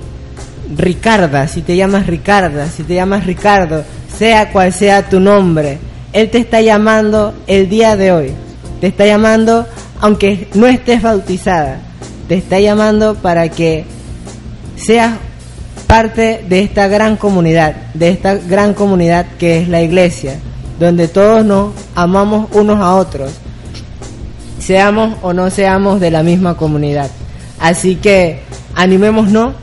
[0.76, 3.84] Ricarda, si te llamas Ricarda, si te llamas Ricardo,
[4.18, 5.78] sea cual sea tu nombre,
[6.12, 8.32] Él te está llamando el día de hoy.
[8.80, 9.66] Te está llamando,
[10.00, 11.80] aunque no estés bautizada,
[12.28, 13.84] te está llamando para que
[14.84, 15.14] seas
[15.86, 20.38] parte de esta gran comunidad, de esta gran comunidad que es la iglesia,
[20.78, 23.32] donde todos nos amamos unos a otros,
[24.58, 27.10] seamos o no seamos de la misma comunidad.
[27.58, 28.40] Así que
[28.74, 29.54] animémonos,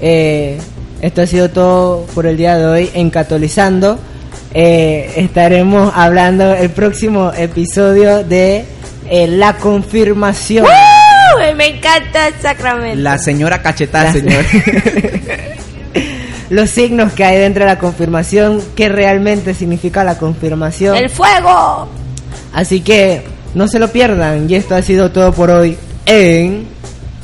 [0.00, 0.58] eh,
[1.00, 3.98] esto ha sido todo por el día de hoy en Catolizando.
[4.52, 8.64] Eh, estaremos hablando el próximo episodio de
[9.08, 10.66] eh, la confirmación.
[11.56, 13.00] Me encanta el sacramento.
[13.00, 14.44] La señora cachetada, La- señor.
[16.50, 20.96] Los signos que hay dentro de la confirmación, qué realmente significa la confirmación.
[20.96, 21.88] ¡El fuego!
[22.52, 23.22] Así que
[23.54, 24.50] no se lo pierdan.
[24.50, 26.66] Y esto ha sido todo por hoy en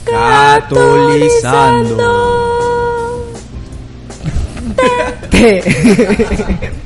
[0.04, 1.96] Catolizando.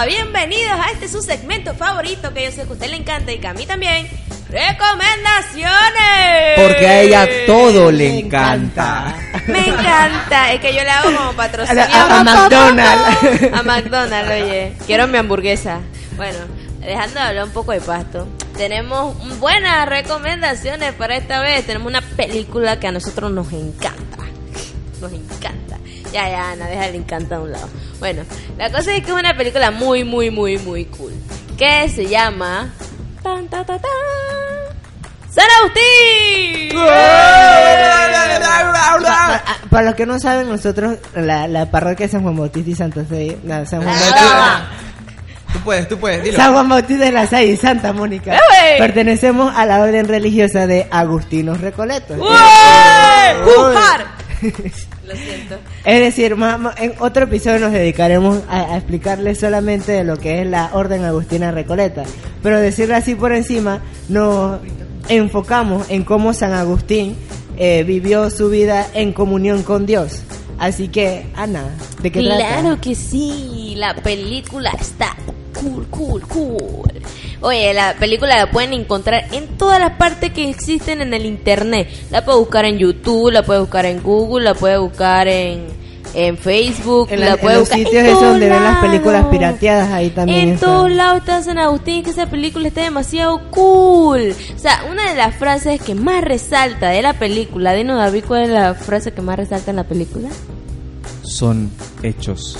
[0.00, 3.38] Bienvenidos a este su segmento favorito que yo sé que a usted le encanta y
[3.38, 4.08] que a mí también.
[4.48, 5.76] ¡Recomendaciones!
[6.56, 9.14] Porque a ella todo le encanta.
[9.46, 10.52] Me encanta.
[10.52, 13.42] Es que yo le hago como a, patrocinio a- a McDonald's.
[13.54, 14.72] A McDonald's, oye.
[14.86, 15.80] Quiero mi hamburguesa.
[16.16, 16.38] Bueno,
[16.80, 18.26] dejando de hablar un poco de pasto.
[18.56, 21.64] Tenemos buenas recomendaciones para esta vez.
[21.66, 24.18] Tenemos una película que a nosotros nos encanta.
[25.00, 25.71] Nos encanta.
[26.12, 27.68] Ya, ya, Ana, deja el encanta a un lado.
[27.98, 28.22] Bueno,
[28.58, 31.12] la cosa es que es una película muy, muy, muy, muy cool.
[31.56, 32.70] Que se llama...
[33.22, 33.88] Tan, ta, ta, ta,
[35.30, 36.76] ¡San Agustín!
[39.02, 42.74] Pa- Para los que no saben, nosotros, la, la parroquia de San Juan Bautista y
[42.74, 44.00] Santa Fe, no, San Juan Ah.
[44.00, 44.68] Bautista,
[45.52, 46.36] Tú puedes, tú puedes, dilo.
[46.36, 48.78] San Juan Bautista de la Salle y Santa Mónica, ¡Ey!
[48.78, 52.16] pertenecemos a la orden religiosa de Agustinos Recoletos.
[52.18, 52.26] ¡Uy!
[52.26, 53.54] Uy.
[53.54, 54.06] ¡Pujar!
[55.06, 55.56] Lo siento.
[55.84, 60.40] Es decir, ma- en otro episodio nos dedicaremos a, a explicarles solamente de lo que
[60.42, 62.02] es la Orden Agustina Recoleta.
[62.42, 64.60] Pero decirlo así por encima, nos
[65.08, 67.16] enfocamos en cómo San Agustín
[67.56, 70.22] eh, vivió su vida en comunión con Dios.
[70.58, 71.64] Así que, Ana,
[72.02, 72.36] ¿de qué trata?
[72.60, 75.16] Claro que sí, la película está
[75.60, 76.91] cool, cool, cool.
[77.42, 81.88] Oye, la película la pueden encontrar en todas las partes que existen en el internet.
[82.10, 85.66] La puede buscar en YouTube, la puede buscar en Google, la puede buscar en,
[86.14, 88.74] en Facebook, En, la, la- en puede los buscar sitios en esos donde ven las
[88.74, 88.88] lados.
[88.90, 90.66] películas pirateadas, ahí también En está.
[90.66, 94.34] todos lados está San Agustín, que esa película está demasiado cool.
[94.54, 98.42] O sea, una de las frases que más resalta de la película, dinos David, ¿cuál
[98.42, 100.28] es la frase que más resalta en la película?
[101.24, 101.70] Son
[102.04, 102.56] hechos,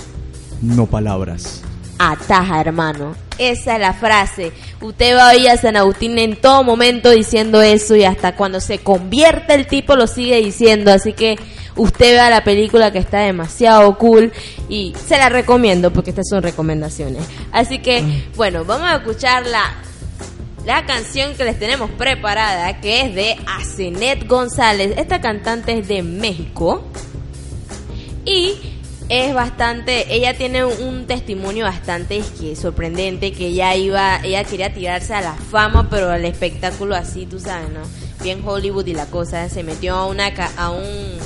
[0.60, 1.62] no palabras.
[2.10, 3.14] Ataja, hermano.
[3.38, 4.50] Esa es la frase.
[4.80, 8.58] Usted va a oír a San Agustín en todo momento diciendo eso y hasta cuando
[8.58, 10.92] se convierte el tipo lo sigue diciendo.
[10.92, 11.36] Así que
[11.76, 14.32] usted vea la película que está demasiado cool
[14.68, 17.22] y se la recomiendo porque estas son recomendaciones.
[17.52, 19.72] Así que, bueno, vamos a escuchar la,
[20.66, 24.94] la canción que les tenemos preparada que es de Asenet González.
[24.96, 26.82] Esta cantante es de México.
[28.24, 28.71] Y
[29.08, 35.14] es bastante, ella tiene un testimonio bastante que sorprendente, que ella iba, ella quería tirarse
[35.14, 37.80] a la fama, pero al espectáculo así, tú sabes, ¿no?
[38.22, 41.18] Bien Hollywood y la cosa, se metió a una a un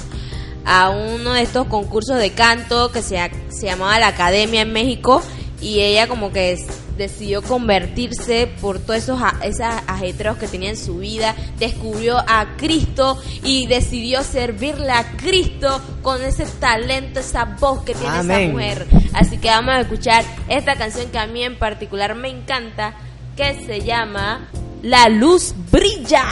[0.64, 3.18] a uno de estos concursos de canto que se,
[3.48, 5.22] se llamaba la Academia en México
[5.60, 6.58] y ella como que
[6.96, 12.56] decidió convertirse por todos esos a- esos ajetreos que tenía en su vida, descubrió a
[12.56, 18.86] Cristo y decidió servirle a Cristo con ese talento, esa voz que tiene esa mujer.
[19.12, 22.94] Así que vamos a escuchar esta canción que a mí en particular me encanta,
[23.36, 24.48] que se llama
[24.82, 26.24] La luz brilla.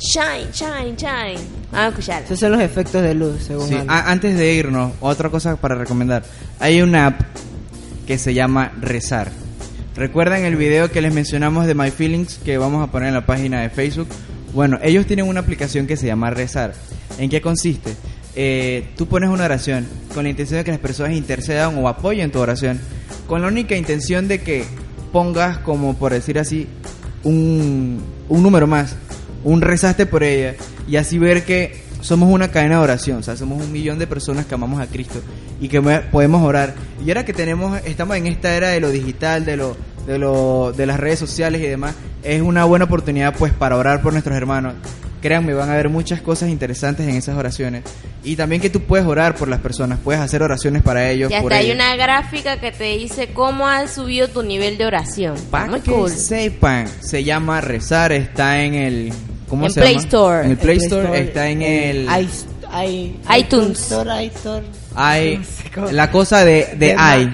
[0.00, 1.40] Shine, shine, shine.
[1.70, 2.24] Vamos a escucharla.
[2.26, 3.92] Esos son los efectos de luz, según Sí, Ana.
[4.00, 6.22] a- antes de irnos, otra cosa para recomendar.
[6.58, 7.20] Hay una app
[8.06, 9.30] que se llama Rezar.
[9.94, 13.26] ¿Recuerdan el video que les mencionamos de My Feelings que vamos a poner en la
[13.26, 14.08] página de Facebook?
[14.54, 16.72] Bueno, ellos tienen una aplicación que se llama Rezar.
[17.18, 17.94] ¿En qué consiste?
[18.34, 22.32] Eh, tú pones una oración con la intención de que las personas intercedan o apoyen
[22.32, 22.80] tu oración,
[23.26, 24.64] con la única intención de que
[25.12, 26.68] pongas como por decir así
[27.22, 28.96] un, un número más,
[29.44, 30.54] un rezaste por ella
[30.88, 34.06] y así ver que somos una cadena de oración, o sea, somos un millón de
[34.06, 35.20] personas que amamos a Cristo
[35.60, 36.74] y que podemos orar.
[37.04, 39.76] Y ahora que tenemos, estamos en esta era de lo digital, de lo,
[40.06, 44.02] de lo, de las redes sociales y demás, es una buena oportunidad pues para orar
[44.02, 44.74] por nuestros hermanos.
[45.20, 47.84] Créanme, van a haber muchas cosas interesantes en esas oraciones.
[48.24, 51.30] Y también que tú puedes orar por las personas, puedes hacer oraciones para ellos.
[51.30, 51.76] Y por hasta hay ellos.
[51.76, 55.36] una gráfica que te dice cómo has subido tu nivel de oración.
[55.52, 56.10] Para que cool.
[56.10, 59.12] sepan, se llama Rezar, está en el...
[59.52, 60.04] ¿Cómo En se Play llama?
[60.06, 60.44] Store.
[60.46, 62.08] En el Play El Store, está en el...
[62.08, 63.80] i- i- iTunes.
[63.82, 64.24] Store,
[65.74, 67.32] cómo- la cosa de, de De i.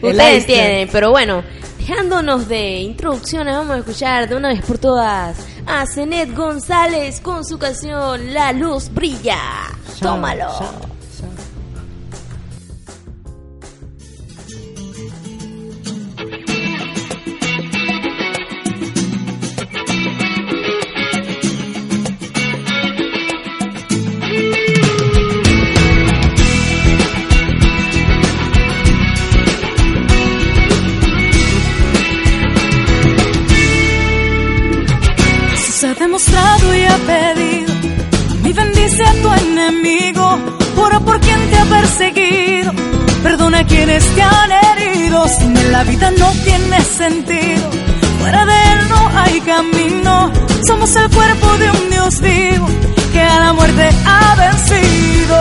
[0.02, 1.42] Ustedes entienden, pero bueno,
[1.78, 7.44] dejándonos de introducciones, vamos a escuchar de una vez por todas a Zenet González con
[7.44, 9.36] su canción La Luz Brilla.
[10.00, 10.48] Tómalo.
[44.00, 45.28] Quienes te han herido.
[45.28, 47.70] Sin él la vida no tiene sentido,
[48.20, 50.32] fuera de él no hay camino.
[50.66, 52.66] Somos el cuerpo de un Dios vivo
[53.12, 55.36] que a la muerte ha vencido.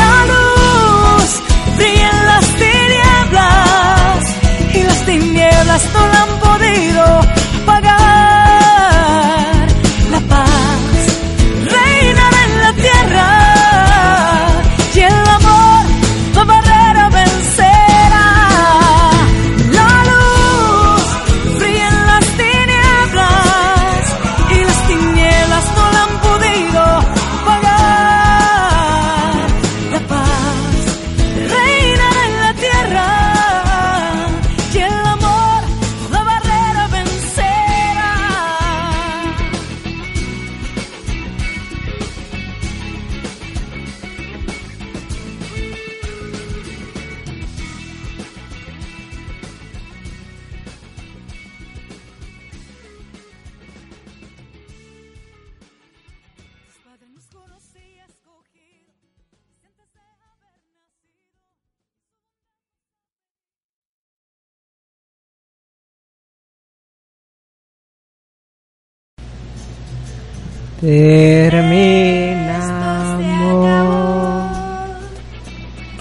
[0.00, 1.28] La luz
[1.76, 4.20] brilla en las tinieblas
[4.74, 6.35] y las tinieblas no la
[70.80, 72.56] Terminamos.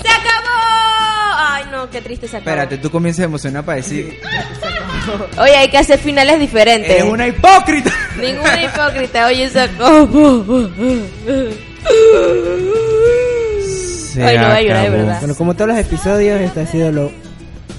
[0.01, 1.37] ¡Se acabó!
[1.37, 2.49] Ay, no, qué triste se acabó.
[2.51, 4.19] Espérate, tú comienzas a emocionar para decir,
[5.39, 6.89] Oye, hay que hacer finales diferentes.
[6.89, 7.91] eres una hipócrita.
[8.19, 9.27] Ninguna hipócrita.
[9.27, 10.07] Oye, se acabó.
[14.15, 14.97] Se Ay, no voy a llorar, de acabó.
[14.97, 15.19] verdad.
[15.19, 17.11] Bueno, como todos los episodios, este ha sido lo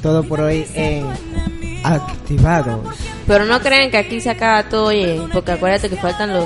[0.03, 1.07] todo por hoy en
[1.82, 2.94] Activados.
[3.26, 6.44] Pero no crean que aquí se acaba todo, oye, porque acuérdate que faltan los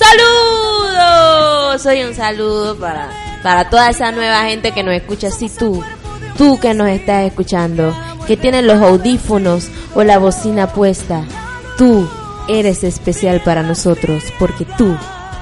[0.00, 1.82] saludos.
[1.82, 3.10] Soy un saludo para,
[3.42, 5.30] para toda esa nueva gente que nos escucha.
[5.30, 5.82] Si tú,
[6.36, 7.94] tú que nos estás escuchando,
[8.26, 11.24] que tienes los audífonos o la bocina puesta,
[11.76, 12.08] tú
[12.48, 14.96] eres especial para nosotros porque tú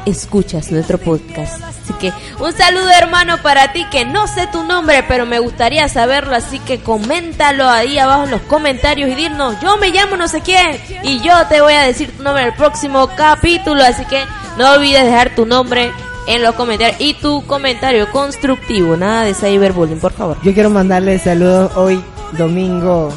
[0.07, 1.63] escuchas nuestro podcast.
[1.63, 5.89] Así que un saludo hermano para ti que no sé tu nombre, pero me gustaría
[5.89, 10.29] saberlo, así que coméntalo ahí abajo en los comentarios y dinos, yo me llamo no
[10.29, 14.05] sé quién y yo te voy a decir tu nombre en el próximo capítulo, así
[14.07, 14.23] que
[14.59, 15.91] no olvides dejar tu nombre
[16.27, 20.37] en los comentarios y tu comentario constructivo, nada de cyberbullying, por favor.
[20.43, 22.03] Yo quiero mandarle saludos hoy,
[22.33, 23.11] domingo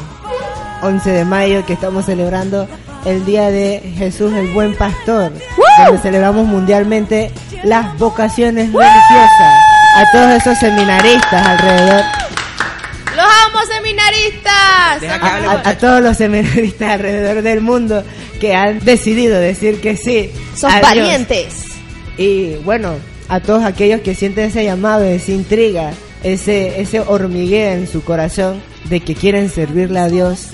[0.82, 2.66] 11 de mayo, que estamos celebrando
[3.04, 5.32] el Día de Jesús el Buen Pastor,
[5.84, 7.32] donde celebramos mundialmente
[7.64, 9.62] las vocaciones religiosas.
[9.94, 12.41] A todos esos seminaristas alrededor, ¡Los
[13.46, 15.62] amo seminaristas!
[15.64, 18.02] A, todos los seminaristas alrededor del mundo
[18.40, 20.30] que han decidido decir que sí.
[20.56, 20.88] Son a Dios.
[20.88, 21.64] parientes.
[22.18, 22.94] Y bueno,
[23.28, 28.62] a todos aquellos que sienten ese llamado, esa intriga, ese, ese hormigueo en su corazón
[28.84, 30.48] de que quieren servirle a Dios,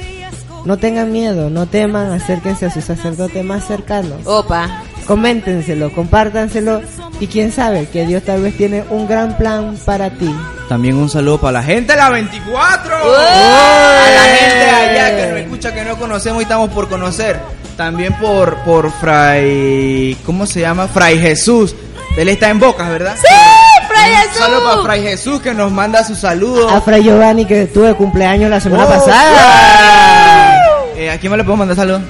[0.65, 4.17] no tengan miedo, no teman, acérquense a su sacerdote más cercano.
[4.25, 4.85] Opa.
[5.09, 6.83] Coméntenselo, compártanselo
[7.19, 10.33] y quién sabe que Dios tal vez tiene un gran plan para ti.
[10.69, 12.95] También un saludo para la gente de la 24.
[12.95, 13.11] ¡Uy!
[13.17, 17.41] A la gente allá que nos escucha que no conocemos y estamos por conocer.
[17.79, 20.87] También por por Fray ¿cómo se llama?
[20.89, 21.75] Fray Jesús.
[22.19, 23.17] Él está en Bocas, ¿verdad?
[23.17, 23.27] ¡Sí!
[23.89, 24.37] ¡Fray Un Jesús!
[24.39, 26.69] saludo para Fray Jesús que nos manda su saludo.
[26.69, 30.59] A Fray Giovanni que tuve cumpleaños la semana Oh, pasada.
[30.97, 32.03] Eh, ¿A quién me le puedo mandar saludos?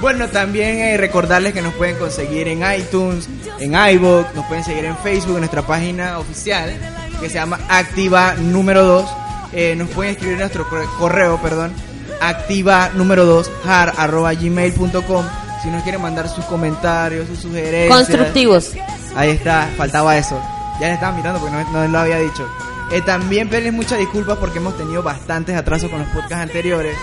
[0.00, 3.28] Bueno, también eh, recordarles que nos pueden conseguir en iTunes,
[3.58, 6.72] en iVoox, nos pueden seguir en Facebook, en nuestra página oficial,
[7.20, 9.10] que se llama Activa número 2.
[9.52, 11.72] Eh, nos pueden escribir en nuestro corre- correo, perdón,
[12.20, 15.24] activa número 2, har, arroba gmail.com,
[15.62, 17.88] si nos quieren mandar sus comentarios, sus sugerencias.
[17.96, 18.72] Constructivos.
[19.16, 20.40] Ahí está, faltaba eso.
[20.80, 22.48] Ya le estaba mirando porque no, no lo había dicho.
[22.92, 26.96] Eh, también pedirles muchas disculpas porque hemos tenido bastantes atrasos con los podcasts anteriores.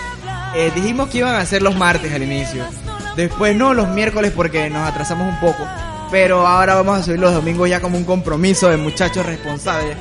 [0.54, 2.64] Eh, dijimos que iban a ser los martes al inicio.
[3.16, 5.66] Después no, los miércoles porque nos atrasamos un poco.
[6.10, 9.96] Pero ahora vamos a subir los domingos ya como un compromiso de muchachos responsables.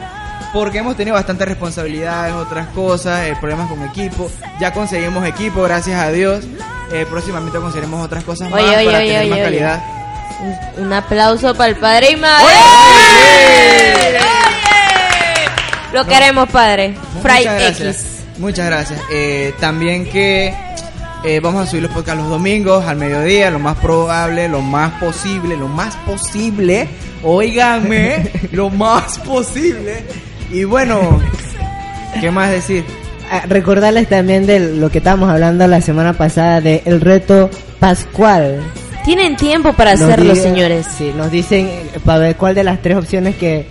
[0.53, 4.30] Porque hemos tenido bastantes responsabilidades, otras cosas, eh, problemas con equipo.
[4.59, 6.45] Ya conseguimos equipo, gracias a Dios.
[6.91, 9.84] Eh, próximamente conseguiremos otras cosas Oye, más oye, para oye, tener más calidad.
[10.78, 12.45] Un, un aplauso para el padre y madre.
[12.45, 14.18] ¡Oye!
[14.18, 14.36] ¡Oye!
[15.93, 16.95] Lo queremos, padre.
[17.22, 17.95] Fray Muchas gracias.
[17.95, 18.16] X.
[18.38, 19.01] Muchas gracias.
[19.09, 20.53] Eh, también que
[21.26, 24.91] eh, vamos a subir los podcasts los domingos al mediodía, lo más probable, lo más
[24.99, 26.88] posible, lo más posible.
[27.23, 30.03] Óigame, lo más posible.
[30.51, 31.19] Y bueno,
[32.21, 32.84] ¿qué más decir?
[33.32, 37.49] Ah, Recordarles también de lo que estábamos hablando la semana pasada de el reto
[37.80, 38.61] pascual.
[39.03, 40.86] Tienen tiempo para Nos hacerlo, diga- señores.
[40.97, 43.67] Sí, nos dicen eh, para ver cuál de las tres opciones que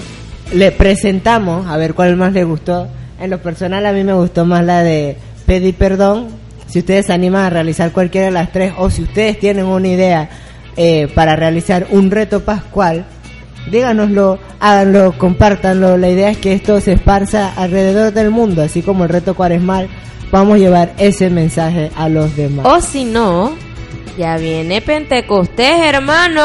[0.52, 2.88] le presentamos, a ver cuál más le gustó.
[3.20, 6.28] En lo personal a mí me gustó más la de pedir perdón.
[6.66, 9.88] Si ustedes se animan a realizar cualquiera de las tres o si ustedes tienen una
[9.88, 10.28] idea
[10.76, 13.04] eh, para realizar un reto pascual,
[13.70, 15.96] díganoslo, háganlo, compártanlo.
[15.96, 19.88] La idea es que esto se esparza alrededor del mundo, así como el reto cuaresmal.
[20.30, 22.66] Vamos a llevar ese mensaje a los demás.
[22.66, 23.52] O si no,
[24.18, 26.42] ya viene Pentecostés, hermano.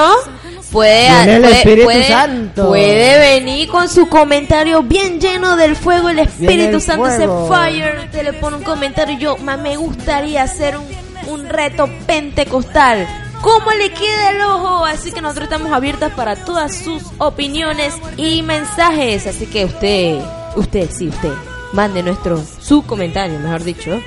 [0.71, 2.67] Puede, el puede- Espíritu puede- Santo.
[2.67, 6.09] puede venir con su comentario bien lleno del fuego.
[6.09, 8.09] El Espíritu el Santo se fire.
[8.11, 9.17] Te le pone un comentario.
[9.17, 10.85] Yo, ma, me gustaría hacer un,
[11.33, 13.07] un reto pentecostal.
[13.41, 14.85] ¿Cómo le queda el ojo?
[14.85, 19.25] Así que nosotros estamos abiertas para todas sus opiniones y mensajes.
[19.27, 20.19] Así que usted,
[20.55, 21.31] usted, sí, usted,
[21.73, 23.99] mande nuestro, su comentario, mejor dicho.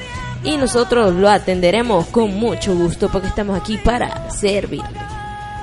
[0.45, 4.85] Y nosotros lo atenderemos con mucho gusto porque estamos aquí para servirle.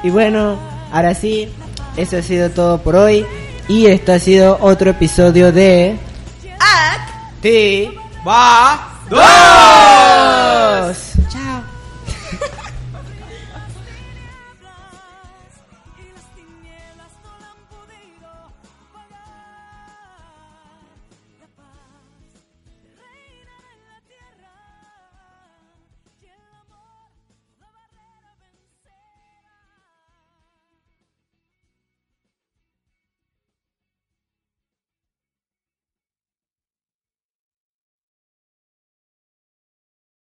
[0.03, 0.57] Y bueno,
[0.91, 1.49] ahora sí,
[1.97, 3.25] eso ha sido todo por hoy.
[3.67, 5.97] Y esto ha sido otro episodio de...
[6.59, 7.91] ¡Acti!
[8.27, 8.89] ¡Va!